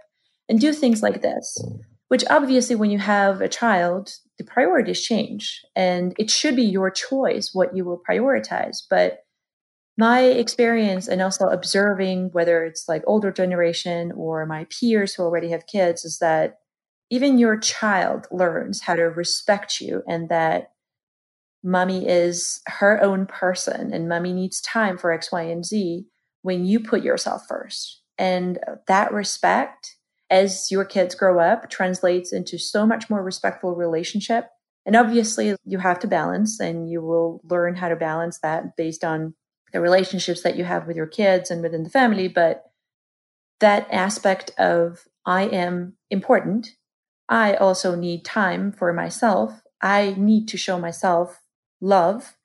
[0.48, 1.58] and do things like this
[2.08, 6.90] which obviously when you have a child the priorities change and it should be your
[6.90, 9.20] choice what you will prioritize but
[9.98, 15.50] my experience and also observing whether it's like older generation or my peers who already
[15.50, 16.58] have kids is that
[17.10, 20.72] even your child learns how to respect you and that
[21.66, 26.06] mommy is her own person and mommy needs time for x y and z
[26.42, 29.96] when you put yourself first and that respect
[30.30, 34.48] as your kids grow up translates into so much more respectful relationship
[34.86, 39.04] and obviously you have to balance and you will learn how to balance that based
[39.04, 39.34] on
[39.72, 42.64] the relationships that you have with your kids and within the family, but
[43.58, 46.68] that aspect of I am important.
[47.28, 49.60] I also need time for myself.
[49.82, 51.42] I need to show myself
[51.80, 52.36] love.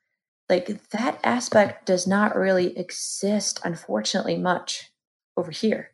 [0.50, 4.91] Like that aspect does not really exist, unfortunately, much
[5.38, 5.91] over here.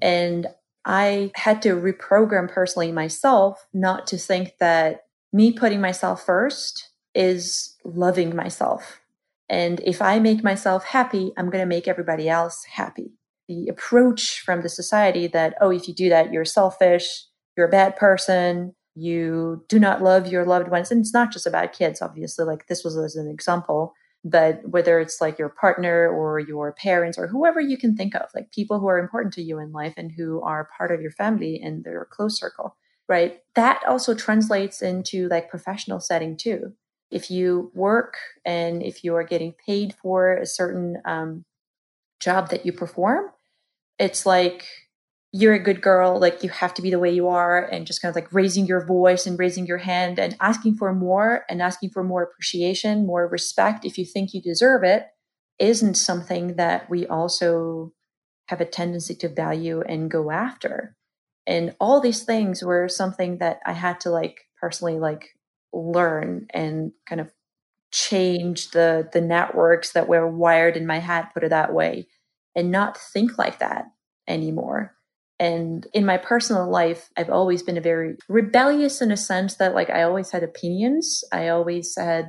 [0.00, 0.46] And
[0.84, 7.74] I had to reprogram personally myself not to think that me putting myself first is
[7.84, 9.00] loving myself
[9.48, 13.12] and if I make myself happy, I'm going to make everybody else happy.
[13.48, 17.24] The approach from the society that, oh, if you do that, you're selfish,
[17.56, 20.90] you're a bad person, you do not love your loved ones.
[20.90, 24.98] And it's not just about kids, obviously, like this was as an example, but whether
[24.98, 28.80] it's like your partner or your parents or whoever you can think of, like people
[28.80, 31.84] who are important to you in life and who are part of your family and
[31.84, 32.76] their close circle,
[33.08, 33.38] right?
[33.54, 36.72] That also translates into like professional setting too
[37.10, 41.44] if you work and if you are getting paid for a certain um,
[42.20, 43.26] job that you perform,
[43.98, 44.66] it's like
[45.32, 48.00] you're a good girl, like you have to be the way you are, and just
[48.00, 51.60] kind of like raising your voice and raising your hand and asking for more and
[51.60, 55.06] asking for more appreciation, more respect if you think you deserve it,
[55.58, 57.92] isn't something that we also
[58.48, 60.96] have a tendency to value and go after.
[61.46, 65.30] And all these things were something that I had to like personally like
[65.72, 67.32] learn and kind of
[67.92, 72.08] change the the networks that were wired in my head put it that way
[72.56, 73.86] and not think like that
[74.26, 74.95] anymore
[75.38, 79.74] and in my personal life i've always been a very rebellious in a sense that
[79.74, 82.28] like i always had opinions i always had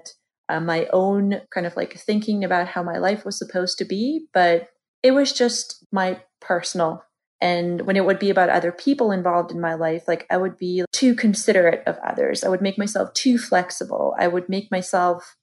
[0.49, 4.25] uh, my own kind of like thinking about how my life was supposed to be
[4.33, 4.69] but
[5.03, 7.03] it was just my personal
[7.39, 10.57] and when it would be about other people involved in my life, like I would
[10.57, 12.43] be too considerate of others.
[12.43, 14.15] I would make myself too flexible.
[14.17, 15.35] I would make myself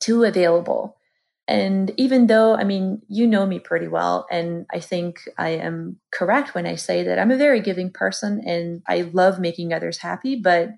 [0.00, 0.97] too available.
[1.48, 5.98] And even though, I mean, you know me pretty well, and I think I am
[6.12, 9.96] correct when I say that I'm a very giving person and I love making others
[9.98, 10.68] happy, but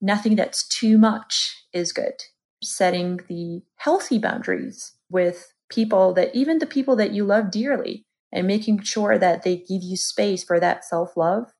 [0.00, 2.24] nothing that's too much is good.
[2.60, 8.48] Setting the healthy boundaries with people that even the people that you love dearly and
[8.48, 11.52] making sure that they give you space for that self love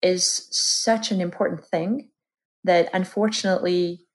[0.00, 2.08] is such an important thing
[2.64, 4.05] that unfortunately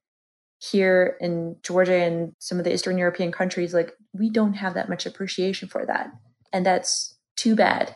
[0.61, 4.89] here in Georgia and some of the Eastern European countries, like we don't have that
[4.89, 6.11] much appreciation for that.
[6.53, 7.95] And that's too bad.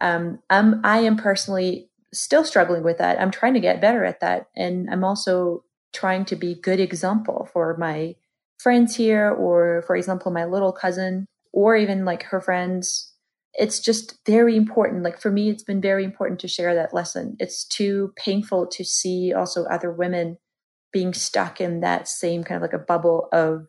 [0.00, 3.20] Um, I'm, I am personally still struggling with that.
[3.20, 4.48] I'm trying to get better at that.
[4.56, 8.16] And I'm also trying to be good example for my
[8.58, 13.10] friends here, or for example, my little cousin, or even like her friends
[13.54, 15.02] it's just very important.
[15.02, 17.36] Like for me, it's been very important to share that lesson.
[17.40, 20.38] It's too painful to see also other women
[20.92, 23.66] being stuck in that same kind of like a bubble of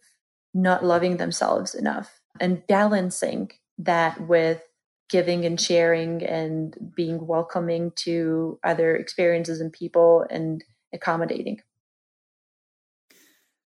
[0.53, 4.61] not loving themselves enough and balancing that with
[5.09, 11.61] giving and sharing and being welcoming to other experiences and people and accommodating.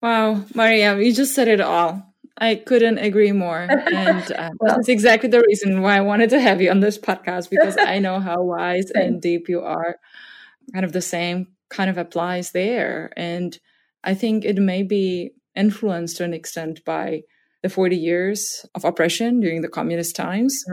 [0.01, 2.03] Wow, Mariam, you just said it all.
[2.39, 3.67] I couldn't agree more.
[3.88, 6.97] And uh, well, that's exactly the reason why I wanted to have you on this
[6.97, 9.97] podcast because I know how wise and deep you are.
[10.73, 13.12] Kind of the same kind of applies there.
[13.17, 13.58] And
[14.03, 17.23] I think it may be influenced to an extent by
[17.63, 20.63] the 40 years of oppression during the communist times.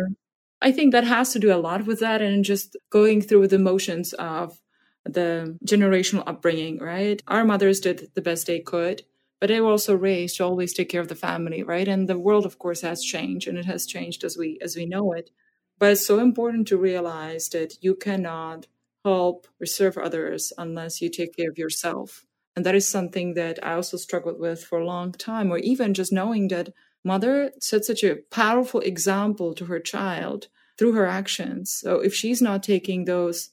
[0.61, 3.59] I think that has to do a lot with that and just going through the
[3.59, 4.59] motions of
[5.05, 7.23] the generational upbringing, right?
[7.27, 9.03] Our mothers did the best they could,
[9.41, 11.87] but they were also raised to always take care of the family, right?
[11.87, 14.87] And the world, of course, has changed and it has changed as we as we
[14.87, 15.31] know it.
[15.79, 18.67] But it's so important to realize that you cannot
[19.05, 22.25] help or serve others unless you take care of yourself.
[22.57, 25.95] And that is something that I also struggled with for a long time, or even
[25.95, 26.73] just knowing that
[27.05, 31.73] mother set such a powerful example to her child through her actions.
[31.73, 33.51] So if she's not taking those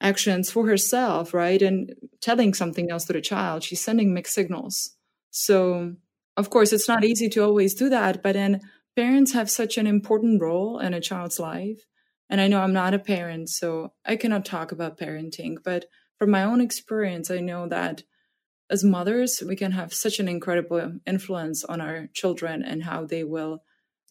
[0.00, 4.96] actions for herself, right, and telling something else to the child, she's sending mixed signals.
[5.30, 5.94] So,
[6.36, 8.60] of course, it's not easy to always do that, but then
[8.96, 11.86] parents have such an important role in a child's life.
[12.32, 15.84] And I know I'm not a parent, so I cannot talk about parenting, but
[16.18, 18.04] from my own experience, I know that
[18.70, 23.22] as mothers, we can have such an incredible influence on our children and how they
[23.22, 23.64] will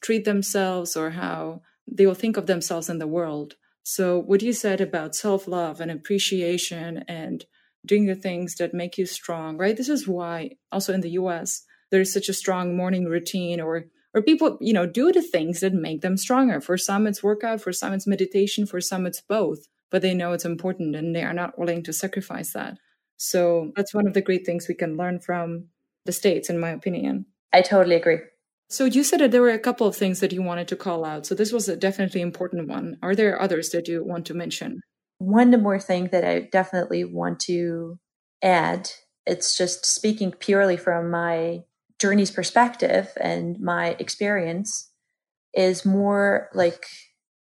[0.04, 3.56] treat themselves or how they will think of themselves in the world.
[3.82, 7.44] So, what you said about self love and appreciation and
[7.84, 9.76] doing the things that make you strong, right?
[9.76, 14.21] This is why also in the US, there's such a strong morning routine or or
[14.21, 16.60] people, you know, do the things that make them stronger.
[16.60, 20.34] For some, it's workout, for some, it's meditation, for some, it's both, but they know
[20.34, 22.78] it's important and they are not willing to sacrifice that.
[23.17, 25.67] So that's one of the great things we can learn from
[26.06, 27.28] the States, in my opinion.
[27.54, 28.19] I totally agree.
[28.69, 31.04] So you said that there were a couple of things that you wanted to call
[31.04, 31.26] out.
[31.26, 32.97] So this was a definitely important one.
[33.04, 34.82] Are there others that you want to mention?
[35.19, 38.00] One more thing that I definitely want to
[38.41, 38.89] add.
[39.26, 41.60] It's just speaking purely from my
[42.02, 44.92] journey's perspective and my experience
[45.54, 46.84] is more like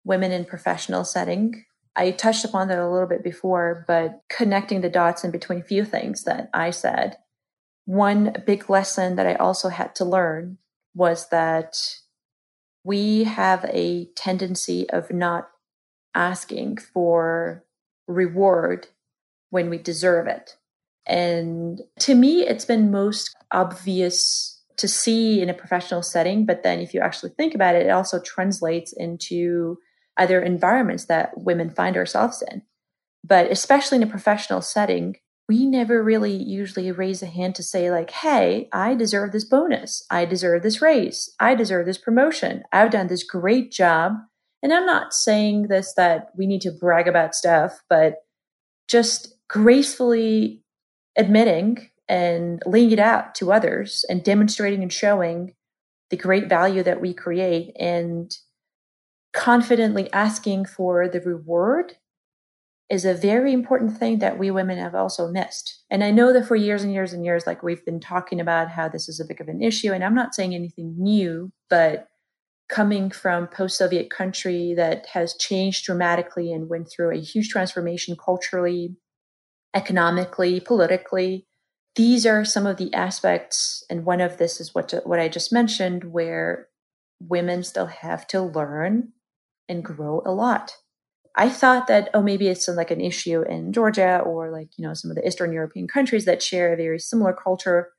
[0.05, 4.89] women in professional setting I touched upon that a little bit before, but connecting the
[4.89, 7.19] dots in between a few things that I said.
[7.85, 10.59] One big lesson that I also had to learn
[10.95, 11.77] was that
[12.85, 15.49] we have a tendency of not
[16.15, 17.65] asking for
[18.07, 18.89] reward
[19.51, 20.57] when we deserve it.
[21.07, 26.47] And to me, it's been most obvious to see in a professional setting.
[26.47, 29.79] But then if you actually think about it, it also translates into
[30.17, 32.63] other environments that women find ourselves in.
[33.25, 35.17] But especially in a professional setting,
[35.49, 40.05] we never really usually raise a hand to say, like, hey, I deserve this bonus.
[40.11, 41.35] I deserve this raise.
[41.39, 42.63] I deserve this promotion.
[42.73, 44.13] I've done this great job.
[44.63, 48.19] And I'm not saying this that we need to brag about stuff, but
[48.89, 50.62] just gracefully
[51.17, 55.55] admitting and laying it out to others and demonstrating and showing
[56.11, 58.37] the great value that we create and
[59.33, 61.97] confidently asking for the reward
[62.91, 65.83] is a very important thing that we women have also missed.
[65.91, 68.69] And I know that for years and years and years, like we've been talking about
[68.69, 72.09] how this is a big of an issue, and I'm not saying anything new, but
[72.69, 78.95] coming from post-Soviet country that has changed dramatically and went through a huge transformation culturally,
[79.75, 81.47] economically, politically.
[81.95, 85.53] These are some of the aspects, and one of this is what what I just
[85.53, 86.69] mentioned, where
[87.21, 89.13] women still have to learn
[89.69, 90.77] and grow a lot.
[91.37, 94.93] I thought that, oh, maybe it's like an issue in Georgia or like, you know,
[94.95, 97.93] some of the Eastern European countries that share a very similar culture,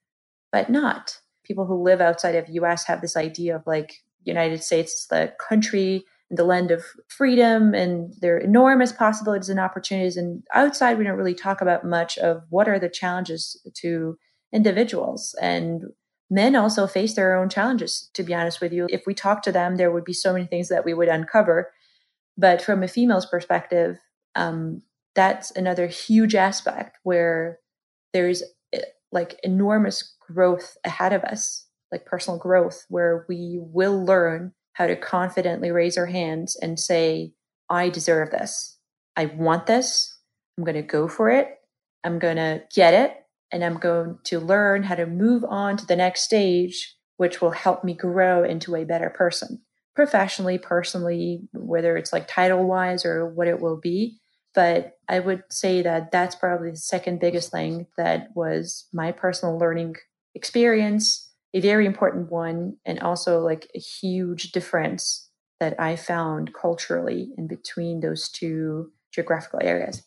[0.51, 1.17] but not.
[1.43, 5.33] People who live outside of US have this idea of like United States is the
[5.49, 10.17] country the land of freedom and there are enormous possibilities and opportunities.
[10.17, 14.17] And outside, we don't really talk about much of what are the challenges to
[14.51, 15.35] individuals.
[15.41, 15.83] And
[16.29, 18.87] men also face their own challenges, to be honest with you.
[18.89, 21.71] If we talk to them, there would be so many things that we would uncover.
[22.37, 23.97] But from a female's perspective,
[24.35, 24.81] um,
[25.15, 27.59] that's another huge aspect where
[28.13, 28.41] there's
[28.73, 34.87] eh, like enormous growth ahead of us, like personal growth, where we will learn how
[34.87, 37.33] to confidently raise our hands and say,
[37.69, 38.77] I deserve this.
[39.15, 40.17] I want this.
[40.57, 41.59] I'm going to go for it.
[42.03, 43.15] I'm going to get it
[43.51, 47.51] and I'm going to learn how to move on to the next stage, which will
[47.51, 49.61] help me grow into a better person
[49.95, 54.19] professionally, personally, whether it's like title wise or what it will be.
[54.55, 59.57] But I would say that that's probably the second biggest thing that was my personal
[59.57, 59.95] learning
[60.35, 61.22] experience,
[61.53, 65.29] a very important one, and also like a huge difference
[65.59, 70.03] that I found culturally in between those two geographical areas.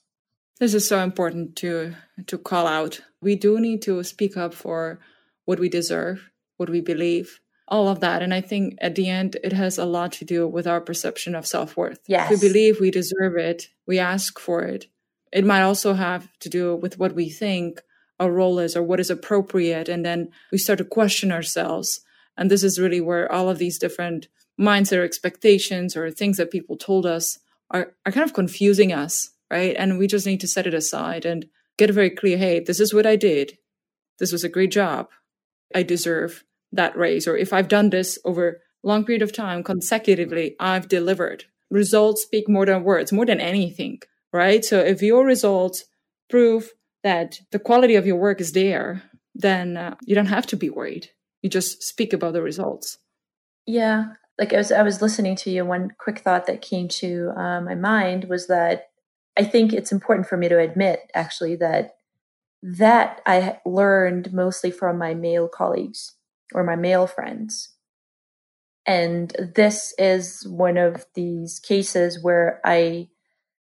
[0.59, 1.94] This is so important to
[2.26, 3.01] to call out.
[3.20, 4.99] We do need to speak up for
[5.44, 8.22] what we deserve, what we believe, all of that.
[8.22, 11.34] And I think at the end, it has a lot to do with our perception
[11.34, 12.01] of self worth.
[12.07, 12.30] Yes.
[12.30, 14.86] If we believe we deserve it, we ask for it.
[15.32, 17.82] It might also have to do with what we think
[18.18, 19.88] our role is or what is appropriate.
[19.88, 22.00] And then we start to question ourselves.
[22.36, 24.28] And this is really where all of these different
[24.60, 27.38] mindset or expectations or things that people told us
[27.70, 29.74] are, are kind of confusing us, right?
[29.78, 31.46] And we just need to set it aside and
[31.76, 33.58] get very clear hey, this is what I did.
[34.18, 35.08] This was a great job.
[35.74, 37.26] I deserve that raise.
[37.26, 41.44] Or if I've done this over a long period of time consecutively, I've delivered.
[41.70, 44.00] Results speak more than words, more than anything,
[44.32, 44.64] right?
[44.64, 45.84] So if your results
[46.30, 46.72] prove
[47.07, 49.00] that the quality of your work is there,
[49.32, 51.09] then uh, you don't have to be worried.
[51.40, 52.98] You just speak about the results.
[53.64, 54.07] Yeah,
[54.40, 57.76] like as I was listening to you, one quick thought that came to uh, my
[57.76, 58.88] mind was that
[59.38, 61.94] I think it's important for me to admit, actually, that
[62.61, 66.14] that I learned mostly from my male colleagues
[66.52, 67.68] or my male friends.
[68.84, 73.11] And this is one of these cases where I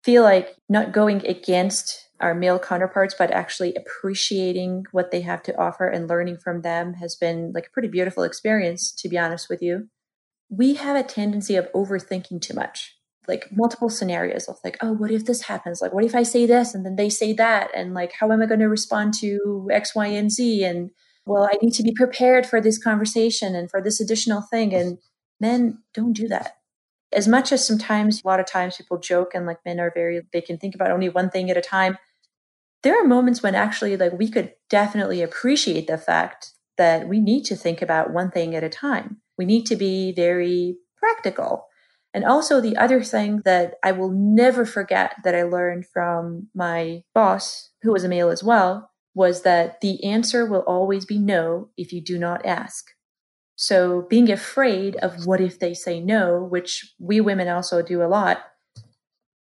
[0.04, 5.58] feel like not going against our male counterparts, but actually appreciating what they have to
[5.58, 9.50] offer and learning from them has been like a pretty beautiful experience, to be honest
[9.50, 9.90] with you.
[10.50, 12.96] We have a tendency of overthinking too much,
[13.28, 15.82] like multiple scenarios of like, oh, what if this happens?
[15.82, 17.70] Like, what if I say this and then they say that?
[17.76, 20.64] And like, how am I going to respond to X, Y, and Z?
[20.64, 20.92] And
[21.26, 24.74] well, I need to be prepared for this conversation and for this additional thing.
[24.74, 25.00] And
[25.42, 26.58] men don't do that.
[27.12, 30.22] As much as sometimes, a lot of times people joke and like men are very,
[30.32, 31.98] they can think about only one thing at a time.
[32.86, 37.44] There are moments when actually, like, we could definitely appreciate the fact that we need
[37.46, 39.18] to think about one thing at a time.
[39.40, 41.66] We need to be very practical.
[42.14, 47.02] And also, the other thing that I will never forget that I learned from my
[47.16, 51.70] boss, who was a male as well, was that the answer will always be no
[51.78, 52.92] if you do not ask.
[53.56, 58.08] So being afraid of what if they say no, which we women also do a
[58.08, 58.44] lot,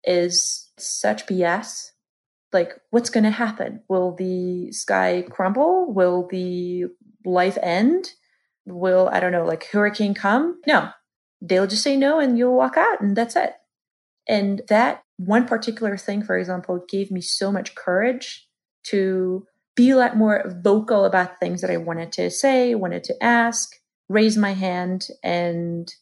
[0.04, 1.91] is such BS.
[2.52, 3.82] Like, what's going to happen?
[3.88, 5.92] Will the sky crumble?
[5.92, 6.84] Will the
[7.24, 8.10] life end?
[8.66, 10.60] Will, I don't know, like hurricane come?
[10.66, 10.90] No,
[11.40, 13.54] they'll just say no and you'll walk out and that's it.
[14.28, 18.46] And that one particular thing, for example, gave me so much courage
[18.84, 23.22] to be a lot more vocal about things that I wanted to say, wanted to
[23.22, 23.76] ask,
[24.08, 25.92] raise my hand, and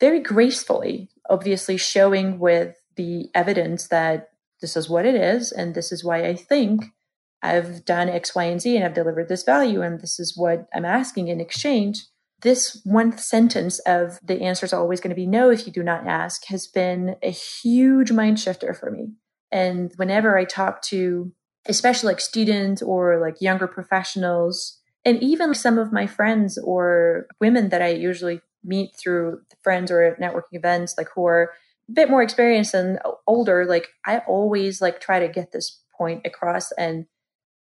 [0.00, 4.30] very gracefully, obviously showing with the evidence that
[4.64, 6.86] this is what it is, and this is why I think
[7.42, 10.66] I've done X, Y, and Z, and I've delivered this value, and this is what
[10.74, 12.06] I'm asking in exchange.
[12.40, 15.82] This one sentence of the answer is always going to be no if you do
[15.82, 19.12] not ask has been a huge mind shifter for me.
[19.52, 21.30] And whenever I talk to
[21.66, 27.68] especially like students or like younger professionals and even some of my friends or women
[27.70, 31.52] that I usually meet through friends or networking events like who are
[31.92, 36.72] bit more experienced and older like I always like try to get this point across.
[36.72, 37.06] And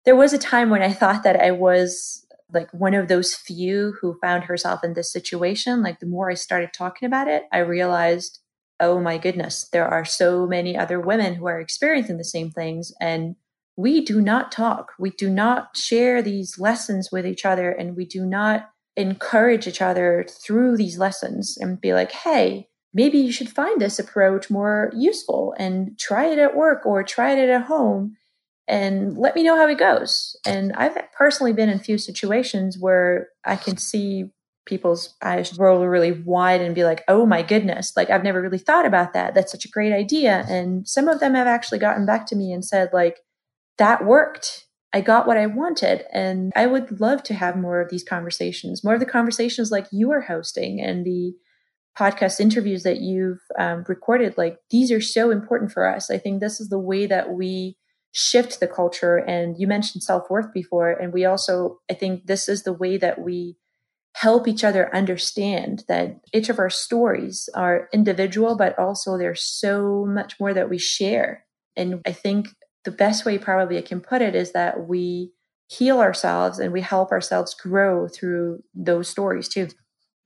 [0.06, 3.96] there was a time when I thought that I was like one of those few
[4.02, 5.82] who found herself in this situation.
[5.82, 8.40] Like the more I started talking about it I realized
[8.80, 12.94] oh my goodness there are so many other women who are experiencing the same things.
[13.00, 13.36] And
[13.78, 14.94] we do not talk.
[14.98, 17.72] We do not share these lessons with each other.
[17.72, 23.20] And we do not encourage each other through these lessons and be like, hey, maybe
[23.20, 27.50] you should find this approach more useful and try it at work or try it
[27.50, 28.16] at home
[28.68, 30.36] and let me know how it goes.
[30.48, 34.32] And I've personally been in a few situations where I can see
[34.66, 38.58] people's eyes roll really wide and be like, oh my goodness, like I've never really
[38.58, 39.36] thought about that.
[39.36, 40.46] That's such a great idea.
[40.50, 43.20] And some of them have actually gotten back to me and said, like,
[43.78, 44.66] that worked.
[44.94, 46.06] I got what I wanted.
[46.14, 49.88] And I would love to have more of these conversations, more of the conversations like
[49.92, 51.36] you are hosting and the
[51.98, 54.38] podcast interviews that you've um, recorded.
[54.38, 56.12] Like these are so important for us.
[56.12, 57.78] I think this is the way that we
[58.12, 59.18] shift the culture.
[59.18, 60.92] And you mentioned self worth before.
[60.92, 63.58] And we also, I think this is the way that we
[64.16, 70.06] help each other understand that each of our stories are individual, but also there's so
[70.08, 71.46] much more that we share.
[71.76, 72.48] And I think
[72.86, 75.34] the best way probably I can put it is that we
[75.68, 79.68] heal ourselves and we help ourselves grow through those stories too.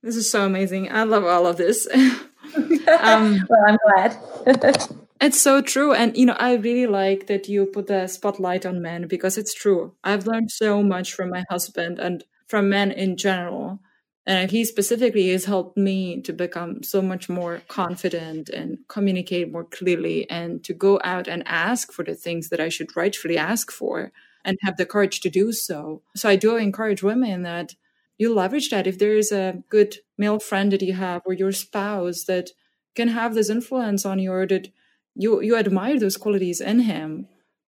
[0.01, 0.91] This is so amazing.
[0.91, 1.87] I love all of this.
[1.95, 4.17] um, well, I'm glad.
[5.21, 5.93] it's so true.
[5.93, 9.53] And, you know, I really like that you put the spotlight on men because it's
[9.53, 9.93] true.
[10.03, 13.79] I've learned so much from my husband and from men in general.
[14.25, 19.63] And he specifically has helped me to become so much more confident and communicate more
[19.63, 23.71] clearly and to go out and ask for the things that I should rightfully ask
[23.71, 24.11] for
[24.45, 26.03] and have the courage to do so.
[26.15, 27.73] So I do encourage women that
[28.19, 28.87] you leverage that.
[28.87, 32.51] If there is a good male friend that you have or your spouse that
[32.95, 34.69] can have this influence on you or that
[35.15, 37.27] you, you admire those qualities in him,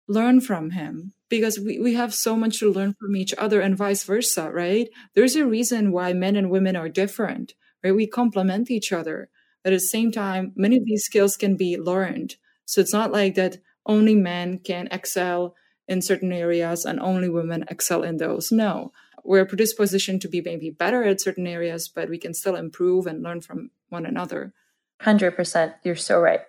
[0.09, 3.77] learn from him because we, we have so much to learn from each other and
[3.77, 4.89] vice versa, right?
[5.15, 7.55] There's a reason why men and women are different.
[7.85, 7.95] right?
[7.95, 9.29] We complement each other.
[9.65, 12.37] At the same time, many of these skills can be learned.
[12.65, 15.55] So it's not like that only men can excel
[15.87, 18.53] in certain areas and only women excel in those.
[18.53, 18.93] No,
[19.29, 23.23] we're predispositioned to be maybe better at certain areas, but we can still improve and
[23.23, 24.55] learn from one another.
[25.03, 25.75] 100%.
[25.85, 26.41] You're so right.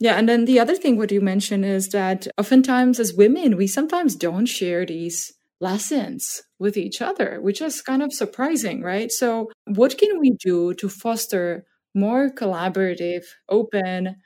[0.00, 0.16] Yeah.
[0.16, 4.16] And then the other thing, what you mentioned is that oftentimes as women, we sometimes
[4.16, 9.12] don't share these lessons with each other, which is kind of surprising, right?
[9.12, 14.16] So, what can we do to foster more collaborative, open,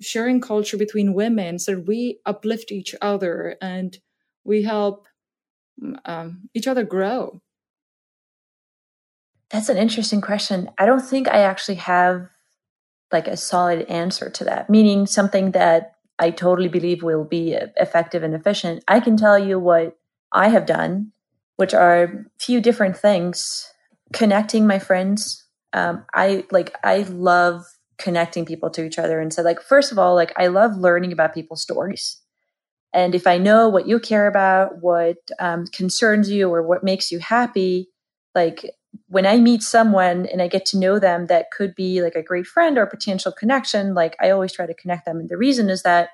[0.00, 3.98] sharing culture between women so that we uplift each other and
[4.44, 5.06] we help
[6.04, 7.40] um, each other grow?
[9.50, 10.70] That's an interesting question.
[10.78, 12.28] I don't think I actually have
[13.12, 18.22] like a solid answer to that, meaning something that I totally believe will be effective
[18.22, 18.82] and efficient.
[18.88, 19.96] I can tell you what
[20.32, 21.12] I have done,
[21.56, 23.72] which are few different things.
[24.12, 25.44] Connecting my friends.
[25.72, 27.64] Um, I like I love
[27.98, 31.12] connecting people to each other and so like first of all like i love learning
[31.12, 32.20] about people's stories
[32.96, 37.12] and if i know what you care about what um, concerns you or what makes
[37.12, 37.88] you happy
[38.34, 38.64] like
[39.08, 42.22] when i meet someone and i get to know them that could be like a
[42.22, 45.20] great friend or potential connection like i always try to connect them.
[45.20, 46.08] And the reason is that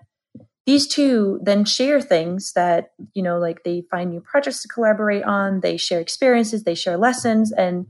[0.66, 5.24] these two then share things that you know like they find new projects to collaborate
[5.24, 7.52] on they share experiences they share lessons.
[7.52, 7.86] And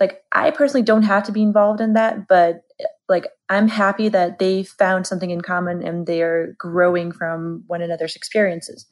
[0.00, 2.62] like i personally don't have to be involved in that but
[3.08, 8.16] like i'm happy that they found something in common and they're growing from one another's
[8.16, 8.86] experiences.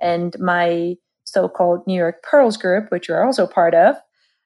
[0.00, 3.96] And my so-called new york pearls group which you're also part of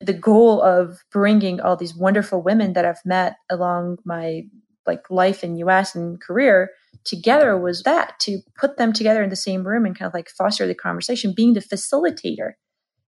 [0.01, 4.42] the goal of bringing all these wonderful women that i've met along my
[4.86, 6.70] like life in us and career
[7.05, 10.28] together was that to put them together in the same room and kind of like
[10.28, 12.53] foster the conversation being the facilitator.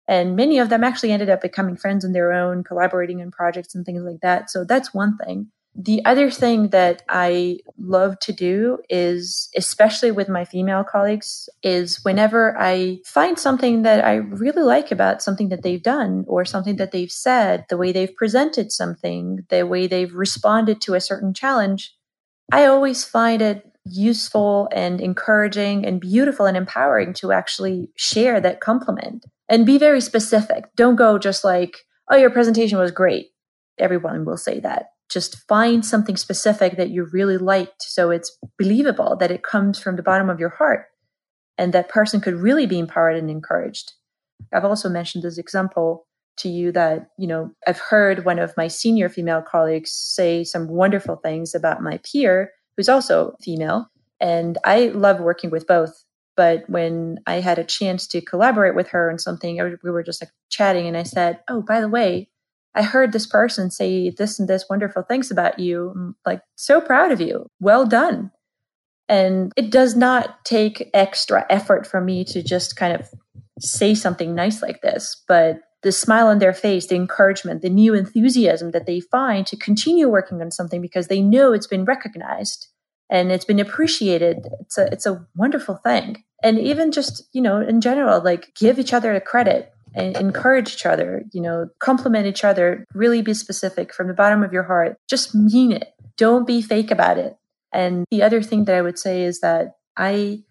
[0.07, 3.75] And many of them actually ended up becoming friends on their own collaborating in projects
[3.75, 4.51] and things like that.
[4.51, 10.29] So that's one thing the other thing that I love to do is, especially with
[10.29, 15.63] my female colleagues, is whenever I find something that I really like about something that
[15.63, 20.15] they've done or something that they've said, the way they've presented something, the way they've
[20.15, 21.93] responded to a certain challenge,
[22.53, 28.61] I always find it useful and encouraging and beautiful and empowering to actually share that
[28.61, 30.65] compliment and be very specific.
[30.77, 31.79] Don't go just like,
[32.11, 33.31] oh, your presentation was great.
[33.79, 39.17] Everyone will say that just find something specific that you really liked so it's believable
[39.19, 40.87] that it comes from the bottom of your heart
[41.57, 43.93] and that person could really be empowered and encouraged.
[44.53, 46.07] I've also mentioned this example
[46.37, 50.67] to you that you know i've heard one of my senior female colleagues say some
[50.67, 53.89] wonderful things about my peer who's also female
[54.21, 56.05] and i love working with both.
[56.37, 60.21] But when i had a chance to collaborate with her on something we were just
[60.21, 62.29] like chatting and i said oh by the way
[62.75, 65.93] I heard this person say this and this wonderful things about you.
[65.95, 67.47] I'm like, so proud of you.
[67.61, 68.31] Well done.
[69.09, 73.09] And it does not take extra effort for me to just kind of
[73.61, 77.95] say something nice like this, but the smile on their face, the encouragement, the new
[77.95, 82.69] enthusiasm that they find to continue working on something because they know it's been recognized
[83.11, 84.49] and it's been appreciated.
[84.61, 86.25] It's a it's a wonderful thing.
[86.43, 90.75] And even just, you know, in general, like give each other a credit and encourage
[90.75, 94.65] each other, you know, compliment each other, really be specific from the bottom of your
[94.65, 94.97] heart.
[95.09, 95.95] Just mean it.
[96.17, 97.37] Don't be fake about it.
[97.73, 100.43] And the other thing that I would say is that I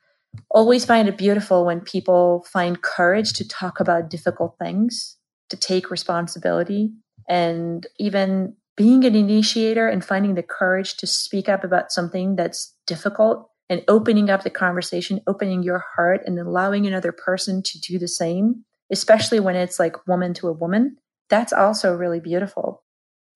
[0.50, 5.18] always find it beautiful when people find courage to talk about difficult things,
[5.50, 6.91] to take responsibility,
[7.30, 12.74] and even being an initiator and finding the courage to speak up about something that's
[12.88, 18.00] difficult and opening up the conversation, opening your heart and allowing another person to do
[18.00, 20.97] the same especially when it's like woman to a woman,
[21.29, 22.84] that's also really beautiful.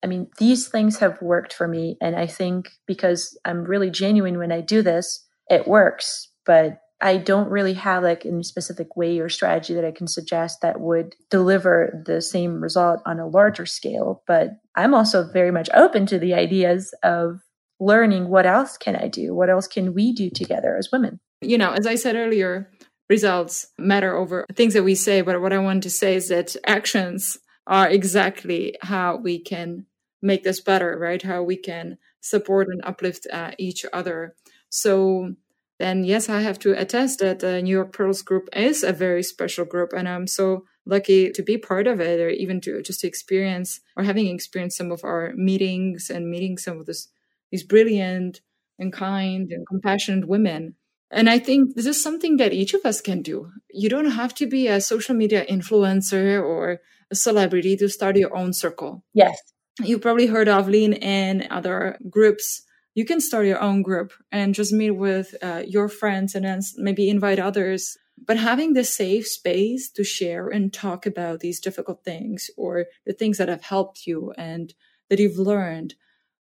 [0.02, 1.96] I mean, these things have worked for me.
[2.00, 6.30] And I think because I'm really genuine when I do this, it works.
[6.46, 10.60] But I don't really have like any specific way or strategy that I can suggest
[10.62, 14.22] that would deliver the same result on a larger scale.
[14.26, 17.40] But I'm also very much open to the ideas of
[17.80, 19.34] learning what else can I do?
[19.34, 21.20] What else can we do together as women?
[21.40, 22.70] You know, as I said earlier,
[23.08, 25.20] results matter over things that we say.
[25.22, 29.86] But what I want to say is that actions are exactly how we can
[30.22, 31.22] make this better, right?
[31.22, 34.34] How we can support and uplift uh, each other.
[34.68, 35.34] So
[35.78, 39.22] then, yes, I have to attest that the New York Pearls group is a very
[39.22, 43.00] special group, and I'm so lucky to be part of it, or even to just
[43.00, 47.08] to experience or having experienced some of our meetings and meeting some of this
[47.50, 48.40] these brilliant
[48.78, 50.74] and kind and compassionate women
[51.10, 53.50] and I think this is something that each of us can do.
[53.70, 56.80] You don't have to be a social media influencer or
[57.10, 59.04] a celebrity to start your own circle.
[59.14, 59.38] Yes.
[59.82, 62.62] you've probably heard of Lean In, other groups.
[62.94, 66.60] You can start your own group and just meet with uh, your friends and then
[66.76, 67.96] maybe invite others.
[68.26, 73.12] But having this safe space to share and talk about these difficult things or the
[73.12, 74.74] things that have helped you and
[75.08, 75.94] that you've learned,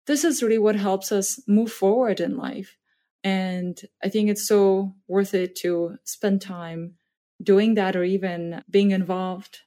[0.07, 2.78] this is really what helps us move forward in life.
[3.24, 6.95] And I think it's so worth it to spend time
[7.41, 9.59] doing that or even being involved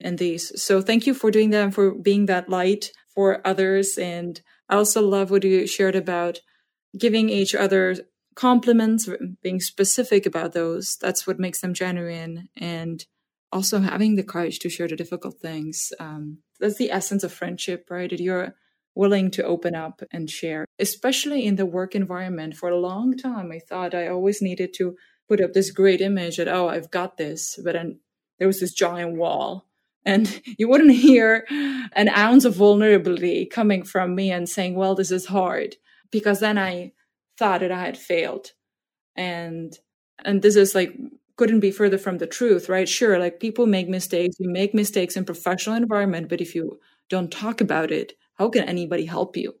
[0.00, 0.60] in these.
[0.60, 3.98] So thank you for doing that and for being that light for others.
[3.98, 6.40] And I also love what you shared about
[6.96, 7.96] giving each other
[8.34, 9.08] compliments,
[9.42, 10.96] being specific about those.
[11.00, 12.48] That's what makes them genuine.
[12.56, 13.04] And
[13.50, 15.92] also having the courage to share the difficult things.
[15.98, 18.12] Um, that's the essence of friendship, right?
[18.12, 18.54] You're
[18.98, 22.56] willing to open up and share, especially in the work environment.
[22.56, 24.96] For a long time, I thought I always needed to
[25.28, 27.58] put up this great image that, oh, I've got this.
[27.64, 28.00] But then
[28.38, 29.68] there was this giant wall
[30.04, 31.46] and you wouldn't hear
[31.92, 35.76] an ounce of vulnerability coming from me and saying, well, this is hard,
[36.10, 36.92] because then I
[37.38, 38.52] thought that I had failed.
[39.16, 39.76] And
[40.24, 40.96] and this is like
[41.36, 42.88] couldn't be further from the truth, right?
[42.88, 47.30] Sure, like people make mistakes, you make mistakes in professional environment, but if you don't
[47.30, 49.54] talk about it, how can anybody help you?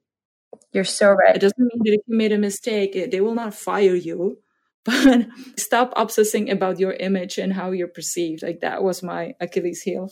[0.72, 1.34] You're so right.
[1.34, 4.38] It doesn't mean that if you made a mistake, they will not fire you,
[4.84, 5.26] but
[5.56, 8.42] stop obsessing about your image and how you're perceived.
[8.42, 10.10] Like that was my Achilles heel.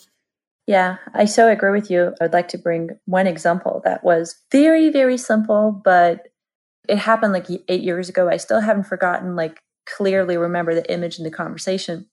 [0.66, 2.14] Yeah, I so agree with you.
[2.20, 6.28] I'd like to bring one example that was very, very simple, but
[6.88, 8.28] it happened like eight years ago.
[8.28, 12.06] I still haven't forgotten, like, clearly remember the image in the conversation.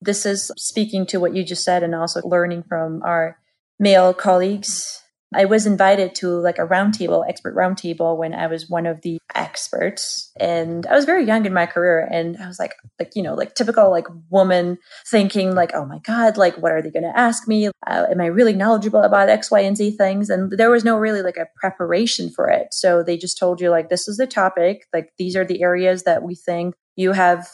[0.00, 3.38] This is speaking to what you just said and also learning from our
[3.78, 5.00] male colleagues
[5.34, 9.18] I was invited to like a roundtable, expert roundtable when I was one of the
[9.34, 10.32] experts.
[10.38, 12.08] And I was very young in my career.
[12.10, 15.98] And I was like, like, you know, like typical like woman thinking like, oh my
[15.98, 17.68] God, like, what are they going to ask me?
[17.68, 20.30] Uh, am I really knowledgeable about X, Y, and Z things?
[20.30, 22.68] And there was no really like a preparation for it.
[22.72, 24.86] So they just told you like, this is the topic.
[24.92, 27.48] Like, these are the areas that we think you have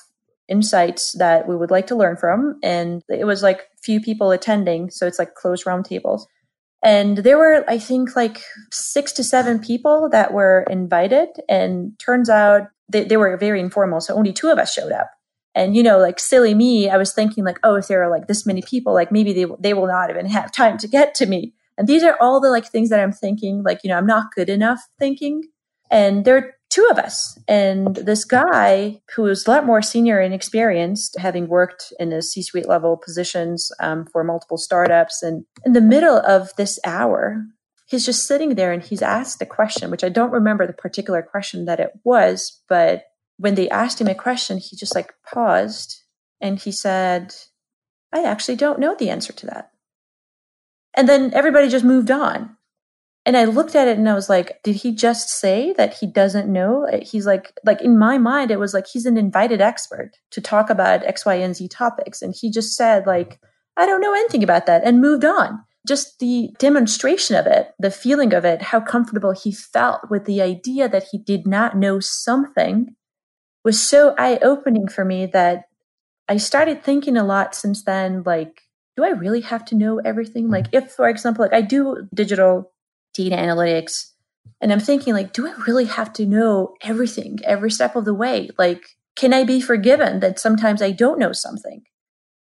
[0.49, 2.59] insights that we would like to learn from.
[2.63, 4.91] And it was like few people attending.
[4.91, 6.23] So it's like closed roundtables.
[6.83, 11.29] And there were, I think, like six to seven people that were invited.
[11.49, 14.01] And turns out they, they were very informal.
[14.01, 15.11] So only two of us showed up.
[15.55, 18.29] And, you know, like silly me, I was thinking like, oh, if there are like
[18.29, 21.27] this many people, like maybe they, they will not even have time to get to
[21.27, 21.55] me.
[21.79, 24.33] And these are all the like things that I'm thinking, like, you know, I'm not
[24.35, 25.43] good enough thinking.
[25.91, 27.39] And there two of us.
[27.49, 32.23] And this guy, who was a lot more senior and experienced, having worked in the
[32.23, 37.45] C suite level positions um, for multiple startups, and in the middle of this hour,
[37.87, 41.23] he's just sitting there and he's asked a question, which I don't remember the particular
[41.23, 43.05] question that it was, but
[43.39, 46.03] when they asked him a question, he just like paused
[46.41, 47.35] and he said,
[48.13, 49.71] I actually don't know the answer to that.
[50.95, 52.56] And then everybody just moved on.
[53.27, 56.07] And I looked at it and I was like, did he just say that he
[56.07, 56.87] doesn't know?
[56.87, 60.41] Uh, he's like, like in my mind, it was like he's an invited expert to
[60.41, 62.23] talk about X, Y, and Z topics.
[62.23, 63.41] And he just said, like,
[63.77, 65.59] I don't know anything about that and moved on.
[65.85, 70.41] Just the demonstration of it, the feeling of it, how comfortable he felt with the
[70.41, 72.95] idea that he did not know something
[73.65, 75.65] was so eye opening for me that
[76.29, 78.63] I started thinking a lot since then, like,
[78.97, 80.49] do I really have to know everything?
[80.49, 80.87] Like, mm-hmm.
[80.87, 82.73] if, for example, like I do digital
[83.17, 84.11] data analytics.
[84.61, 88.15] And I'm thinking, like, do I really have to know everything every step of the
[88.15, 88.51] way?
[88.59, 88.83] Like,
[89.17, 91.83] can I be forgiven that sometimes I don't know something?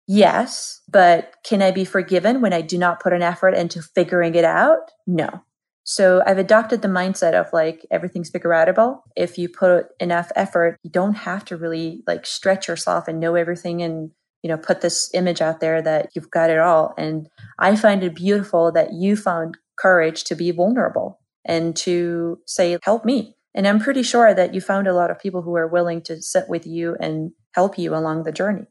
[0.08, 4.34] Yes, but can I be forgiven when I do not put an effort into figuring
[4.34, 4.90] it out?
[5.06, 5.42] No.
[5.84, 9.00] So I've adopted the mindset of like everything's figure outable.
[9.16, 13.34] If you put enough effort, you don't have to really like stretch yourself and know
[13.34, 14.10] everything and
[14.42, 16.94] you know put this image out there that you've got it all.
[16.96, 22.78] And I find it beautiful that you found courage to be vulnerable and to say,
[22.82, 23.36] help me.
[23.54, 26.22] And I'm pretty sure that you found a lot of people who are willing to
[26.22, 28.66] sit with you and help you along the journey.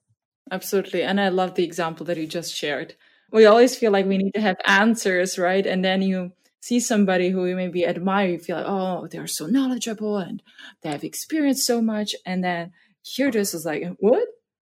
[0.52, 1.04] Absolutely.
[1.04, 2.96] And I love the example that you just shared.
[3.32, 5.66] We always feel like we need to have answers, right?
[5.66, 6.32] And then you
[6.62, 10.42] see somebody who you maybe admire, you feel like, oh, they're so knowledgeable and
[10.82, 12.16] they have experienced so much.
[12.26, 12.72] And then
[13.04, 14.28] here this is like, what?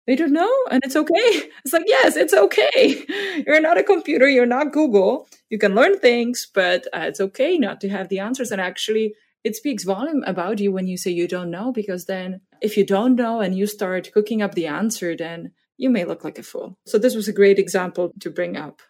[0.07, 1.49] They don't know and it's okay.
[1.63, 3.05] It's like yes it's okay.
[3.45, 5.27] You're not a computer you're not google.
[5.49, 9.13] You can learn things but uh, it's okay not to have the answers and actually
[9.43, 12.85] it speaks volume about you when you say you don't know because then if you
[12.85, 16.43] don't know and you start cooking up the answer then you may look like a
[16.43, 16.77] fool.
[16.87, 18.81] So this was a great example to bring up.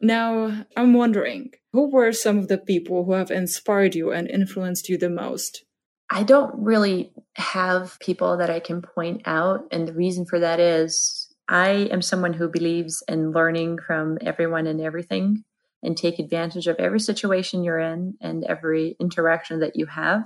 [0.00, 4.88] Now i'm wondering who were some of the people who have inspired you and influenced
[4.88, 5.64] you the most
[6.12, 9.66] I don't really have people that I can point out.
[9.72, 14.66] And the reason for that is I am someone who believes in learning from everyone
[14.66, 15.44] and everything.
[15.82, 20.22] and take advantage of every situation you're in and every interaction that you have.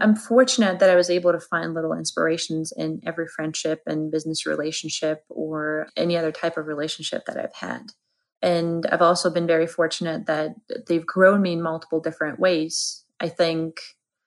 [0.00, 4.46] I'm fortunate that I was able to find little inspirations in every friendship and business
[4.46, 7.92] relationship or any other type of relationship that I've had.
[8.40, 10.54] And I've also been very fortunate that
[10.86, 13.04] they've grown me in multiple different ways.
[13.20, 13.80] I think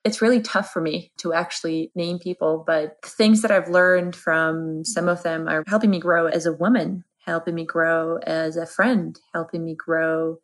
[0.05, 4.85] it's really tough for me to actually name people, but things that I've learned from
[4.85, 8.67] some of them are helping me grow as a woman, helping me grow as a
[8.67, 10.37] friend, helping me grow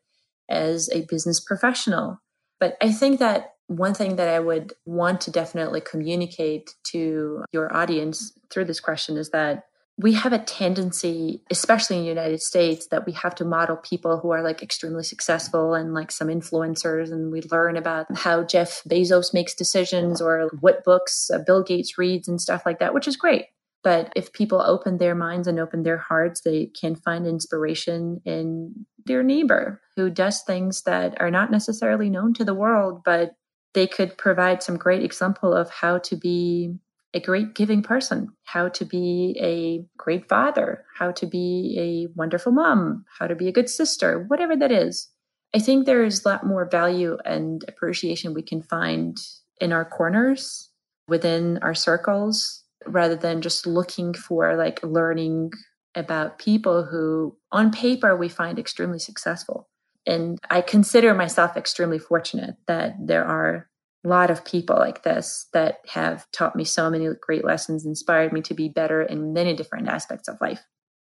[0.50, 2.20] as a business professional.
[2.60, 7.74] But I think that one thing that I would want to definitely communicate to your
[7.74, 9.66] audience through this question is that
[9.98, 14.20] we have a tendency, especially in the United States, that we have to model people
[14.20, 17.12] who are like extremely successful and like some influencers.
[17.12, 21.98] And we learn about how Jeff Bezos makes decisions or what books uh, Bill Gates
[21.98, 23.46] reads and stuff like that, which is great.
[23.84, 28.86] But if people open their minds and open their hearts, they can find inspiration in
[29.06, 33.36] their neighbor who does things that are not necessarily known to the world, but
[33.74, 36.76] they could provide some great example of how to be
[37.14, 42.52] a great giving person, how to be a great father, how to be a wonderful
[42.52, 45.10] mom, how to be a good sister, whatever that is.
[45.54, 49.18] I think there is a lot more value and appreciation we can find
[49.60, 50.70] in our corners,
[51.08, 55.52] within our circles, rather than just looking for like learning
[55.94, 59.68] about people who on paper we find extremely successful.
[60.08, 63.68] And I consider myself extremely fortunate that there are
[64.04, 68.42] lot of people like this that have taught me so many great lessons, inspired me
[68.42, 70.62] to be better in many different aspects of life.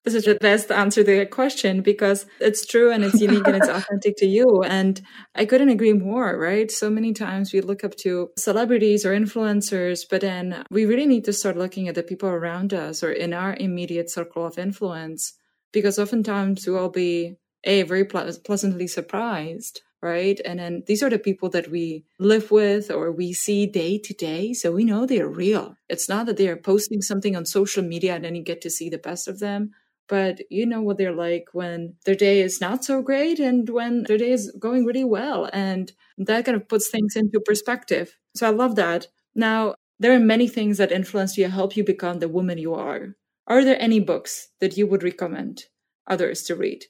[0.04, 3.56] This is the best answer to the question because it's true and it's unique and
[3.56, 4.64] it's authentic to you.
[4.64, 5.00] And
[5.36, 6.72] I couldn't agree more, right?
[6.72, 11.26] So many times we look up to celebrities or influencers, but then we really need
[11.26, 15.34] to start looking at the people around us or in our immediate circle of influence
[15.72, 20.40] because oftentimes we'll be a very ple- pleasantly surprised right?
[20.46, 24.14] And then these are the people that we live with or we see day to
[24.14, 24.54] day.
[24.54, 25.76] So we know they're real.
[25.90, 28.70] It's not that they are posting something on social media and then you get to
[28.70, 29.72] see the best of them.
[30.08, 34.04] But you know what they're like when their day is not so great and when
[34.04, 35.50] their day is going really well.
[35.54, 38.18] And that kind of puts things into perspective.
[38.36, 39.08] So I love that.
[39.36, 43.16] Now, there are many things that influence you, help you become the woman you are.
[43.48, 45.66] Are there any books that you would recommend
[46.08, 46.86] others to read?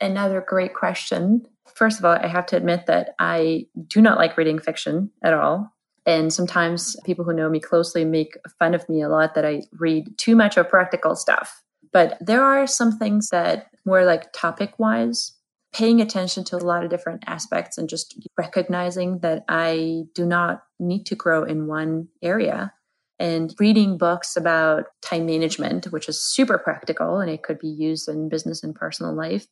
[0.00, 1.46] Another great question.
[1.74, 5.34] First of all, I have to admit that I do not like reading fiction at
[5.34, 5.72] all.
[6.06, 9.62] And sometimes people who know me closely make fun of me a lot that I
[9.72, 11.62] read too much of practical stuff.
[11.92, 15.32] But there are some things that more like topic wise,
[15.72, 20.62] paying attention to a lot of different aspects and just recognizing that I do not
[20.78, 22.72] need to grow in one area
[23.18, 28.08] and reading books about time management, which is super practical and it could be used
[28.08, 29.46] in business and personal life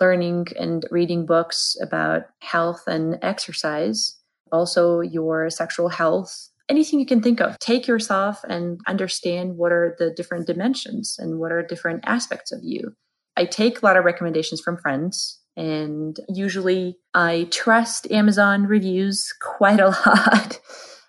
[0.00, 4.16] learning and reading books about health and exercise,
[4.52, 7.58] also your sexual health, anything you can think of.
[7.58, 12.60] Take yourself and understand what are the different dimensions and what are different aspects of
[12.62, 12.94] you.
[13.36, 15.40] I take a lot of recommendations from friends.
[15.56, 20.60] And usually I trust Amazon reviews quite a lot.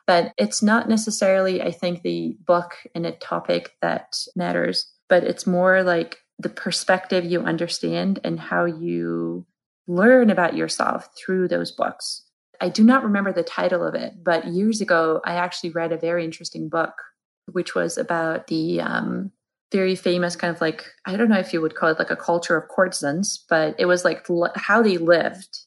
[0.08, 5.46] but it's not necessarily, I think, the book and a topic that matters, but it's
[5.46, 9.46] more like the perspective you understand and how you
[9.88, 12.24] learn about yourself through those books.
[12.62, 15.98] I do not remember the title of it, but years ago, I actually read a
[15.98, 16.94] very interesting book,
[17.52, 19.32] which was about the um,
[19.72, 22.16] very famous kind of like, I don't know if you would call it like a
[22.16, 24.26] culture of courtesans, but it was like
[24.56, 25.60] how they lived.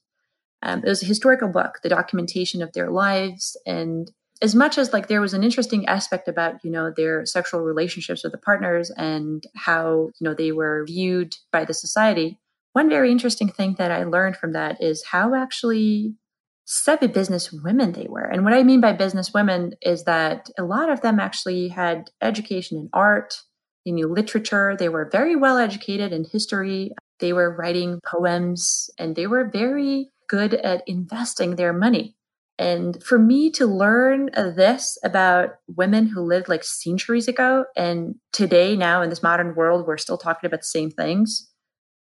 [0.62, 4.10] Um, it was a historical book, the documentation of their lives and
[4.42, 8.24] as much as like there was an interesting aspect about you know their sexual relationships
[8.24, 12.38] with the partners and how you know they were viewed by the society
[12.72, 16.14] one very interesting thing that i learned from that is how actually
[16.64, 18.24] savvy business women they were.
[18.24, 22.10] And what i mean by business women is that a lot of them actually had
[22.20, 23.34] education in art
[23.84, 29.16] they knew literature they were very well educated in history they were writing poems and
[29.16, 32.16] they were very good at investing their money
[32.62, 38.76] and for me to learn this about women who lived like centuries ago and today,
[38.76, 41.50] now in this modern world, we're still talking about the same things.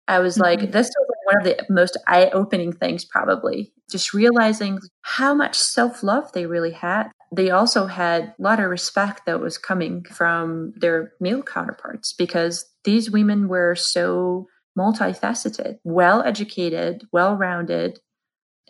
[0.07, 0.43] I was mm-hmm.
[0.43, 3.73] like, this was one of the most eye opening things, probably.
[3.91, 7.11] Just realizing how much self love they really had.
[7.35, 12.67] They also had a lot of respect that was coming from their male counterparts because
[12.85, 14.47] these women were so
[14.79, 17.99] multifaceted, well educated, well rounded,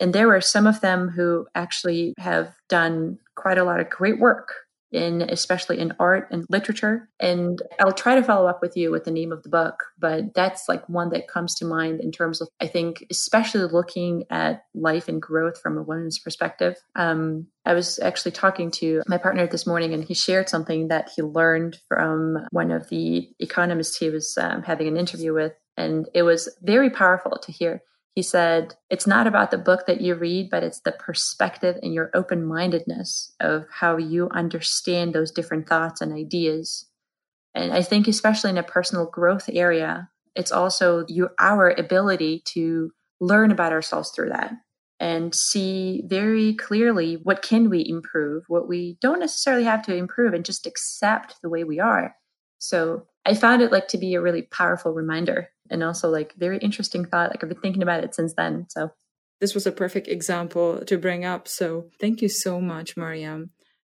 [0.01, 4.18] and there were some of them who actually have done quite a lot of great
[4.18, 4.55] work
[4.92, 7.09] in especially in art and literature.
[7.20, 10.34] And I'll try to follow up with you with the name of the book, but
[10.34, 14.64] that's like one that comes to mind in terms of, I think, especially looking at
[14.74, 16.76] life and growth from a woman's perspective.
[16.96, 21.11] Um, I was actually talking to my partner this morning, and he shared something that
[21.14, 25.53] he learned from one of the economists he was um, having an interview with.
[25.76, 27.82] And it was very powerful to hear.
[28.15, 31.95] He said, It's not about the book that you read, but it's the perspective and
[31.95, 36.87] your open mindedness of how you understand those different thoughts and ideas.
[37.55, 42.93] And I think, especially in a personal growth area, it's also your, our ability to
[43.21, 44.53] learn about ourselves through that
[44.99, 50.35] and see very clearly what can we improve what we don't necessarily have to improve
[50.35, 52.15] and just accept the way we are
[52.59, 56.59] so i found it like to be a really powerful reminder and also like very
[56.59, 57.31] interesting thought.
[57.31, 58.66] Like I've been thinking about it since then.
[58.68, 58.91] So
[59.41, 61.49] this was a perfect example to bring up.
[61.49, 63.51] So thank you so much, Mariam.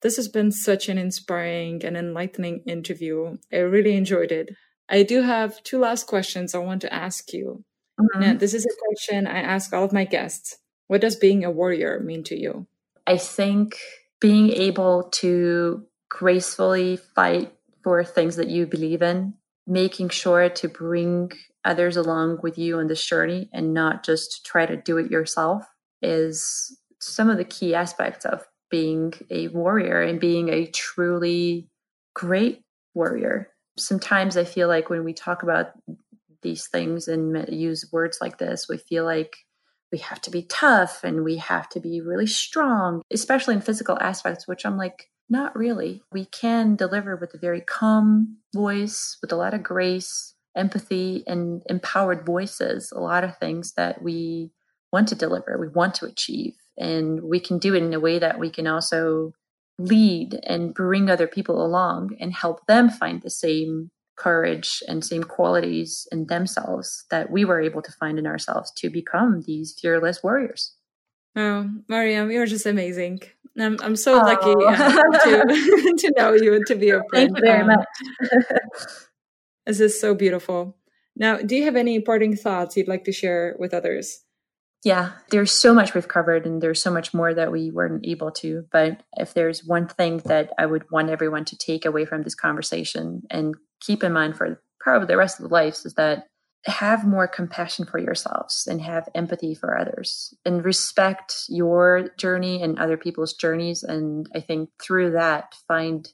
[0.03, 3.39] This has been such an inspiring and enlightening interview.
[3.53, 4.51] I really enjoyed it.
[4.89, 7.64] I do have two last questions I want to ask you.
[8.01, 8.20] Mm-hmm.
[8.20, 10.59] Now, this is a question I ask all of my guests.
[10.89, 12.66] What does being a warrior mean to you?
[13.07, 13.77] I think
[14.20, 17.53] being able to gracefully fight
[17.83, 19.35] for things that you believe in,
[19.66, 21.33] making sure to bring
[21.64, 25.64] others along with you on this journey and not just try to do it yourself
[26.01, 31.68] is some of the key aspects of being a warrior and being a truly
[32.14, 32.62] great
[32.95, 33.49] warrior.
[33.78, 35.72] Sometimes I feel like when we talk about
[36.43, 39.37] these things and use words like this, we feel like
[39.93, 43.99] we have to be tough and we have to be really strong, especially in physical
[44.01, 46.03] aspects, which I'm like, not really.
[46.11, 51.62] We can deliver with a very calm voice, with a lot of grace, empathy and
[51.66, 54.51] empowered voices, a lot of things that we
[54.93, 56.55] want to deliver, we want to achieve.
[56.78, 59.32] And we can do it in a way that we can also
[59.78, 65.25] lead and bring other people along and help them find the same courage and same
[65.25, 70.23] qualities in themselves that we were able to find in ourselves to become these fearless
[70.23, 70.75] warriors.
[71.35, 73.21] Oh, Mariam, you're just amazing.
[73.59, 74.25] I'm, I'm so oh.
[74.25, 77.33] lucky to, to know you and to be a friend.
[77.33, 77.87] Thank you very um, much.
[79.65, 80.77] This is so beautiful.
[81.15, 84.25] Now, do you have any parting thoughts you'd like to share with others?
[84.85, 88.33] Yeah, there's so much we've covered, and there's so much more that we weren't able
[88.33, 88.65] to.
[88.73, 92.35] But if there's one thing that I would want everyone to take away from this
[92.35, 93.55] conversation and
[93.85, 96.26] keep in mind for probably the rest of the lives is that
[96.64, 102.78] have more compassion for yourselves and have empathy for others and respect your journey and
[102.78, 103.83] other people's journeys.
[103.83, 106.09] And I think through that, find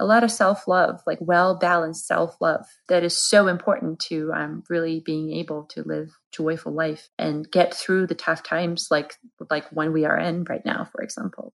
[0.00, 4.32] a lot of self love, like well balanced self love, that is so important to
[4.34, 9.14] um, really being able to live joyful life and get through the tough times, like
[9.50, 11.54] like one we are in right now, for example.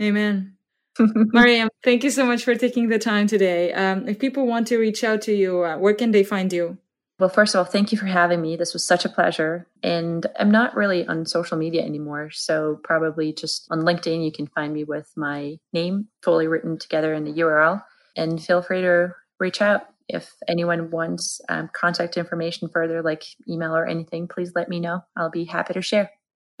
[0.00, 0.57] Amen.
[1.32, 3.72] Mariam, thank you so much for taking the time today.
[3.72, 6.78] Um, if people want to reach out to you, uh, where can they find you?
[7.18, 8.54] Well, first of all, thank you for having me.
[8.54, 9.66] This was such a pleasure.
[9.82, 12.30] And I'm not really on social media anymore.
[12.30, 17.12] So, probably just on LinkedIn, you can find me with my name fully written together
[17.14, 17.82] in the URL.
[18.16, 23.76] And feel free to reach out if anyone wants um, contact information further, like email
[23.76, 24.28] or anything.
[24.28, 25.00] Please let me know.
[25.16, 26.10] I'll be happy to share.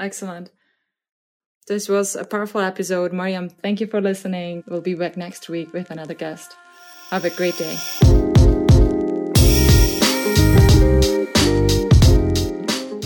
[0.00, 0.50] Excellent.
[1.68, 3.12] This was a powerful episode.
[3.12, 4.64] Mariam, thank you for listening.
[4.66, 6.56] We'll be back next week with another guest.
[7.10, 7.76] Have a great day.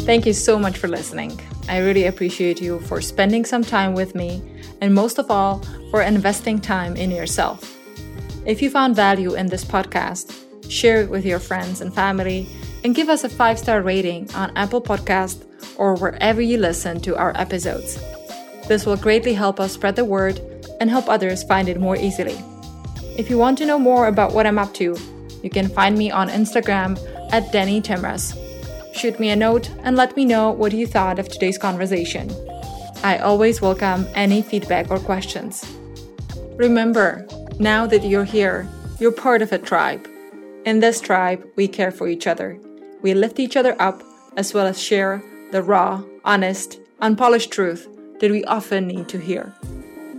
[0.07, 1.41] Thank you so much for listening.
[1.69, 4.41] I really appreciate you for spending some time with me,
[4.81, 5.61] and most of all,
[5.91, 7.77] for investing time in yourself.
[8.47, 12.47] If you found value in this podcast, share it with your friends and family,
[12.85, 15.47] and give us a five star rating on Apple Podcast
[15.77, 17.99] or wherever you listen to our episodes.
[18.69, 20.41] This will greatly help us spread the word
[20.81, 22.39] and help others find it more easily.
[23.19, 24.97] If you want to know more about what I'm up to,
[25.43, 26.99] you can find me on Instagram
[27.33, 28.39] at Danny Tamraz
[28.95, 32.31] shoot me a note and let me know what you thought of today's conversation.
[33.03, 35.65] I always welcome any feedback or questions.
[36.57, 37.27] Remember,
[37.59, 38.69] now that you're here,
[39.01, 40.07] you're part of a tribe.
[40.65, 42.59] In this tribe, we care for each other.
[43.01, 44.03] We lift each other up
[44.37, 47.89] as well as share the raw, honest, unpolished truth
[48.23, 49.53] that we often need to hear.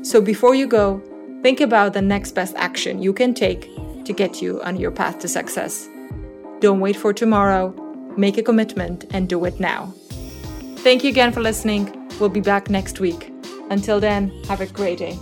[0.04, 1.01] So before you go,
[1.41, 3.68] think about the next best action you can take
[4.06, 5.89] to get you on your path to success.
[6.60, 7.74] Don't wait for tomorrow
[8.18, 9.93] Make a commitment and do it now.
[10.78, 12.10] Thank you again for listening.
[12.20, 13.32] We'll be back next week.
[13.70, 15.18] Until then, have a great day.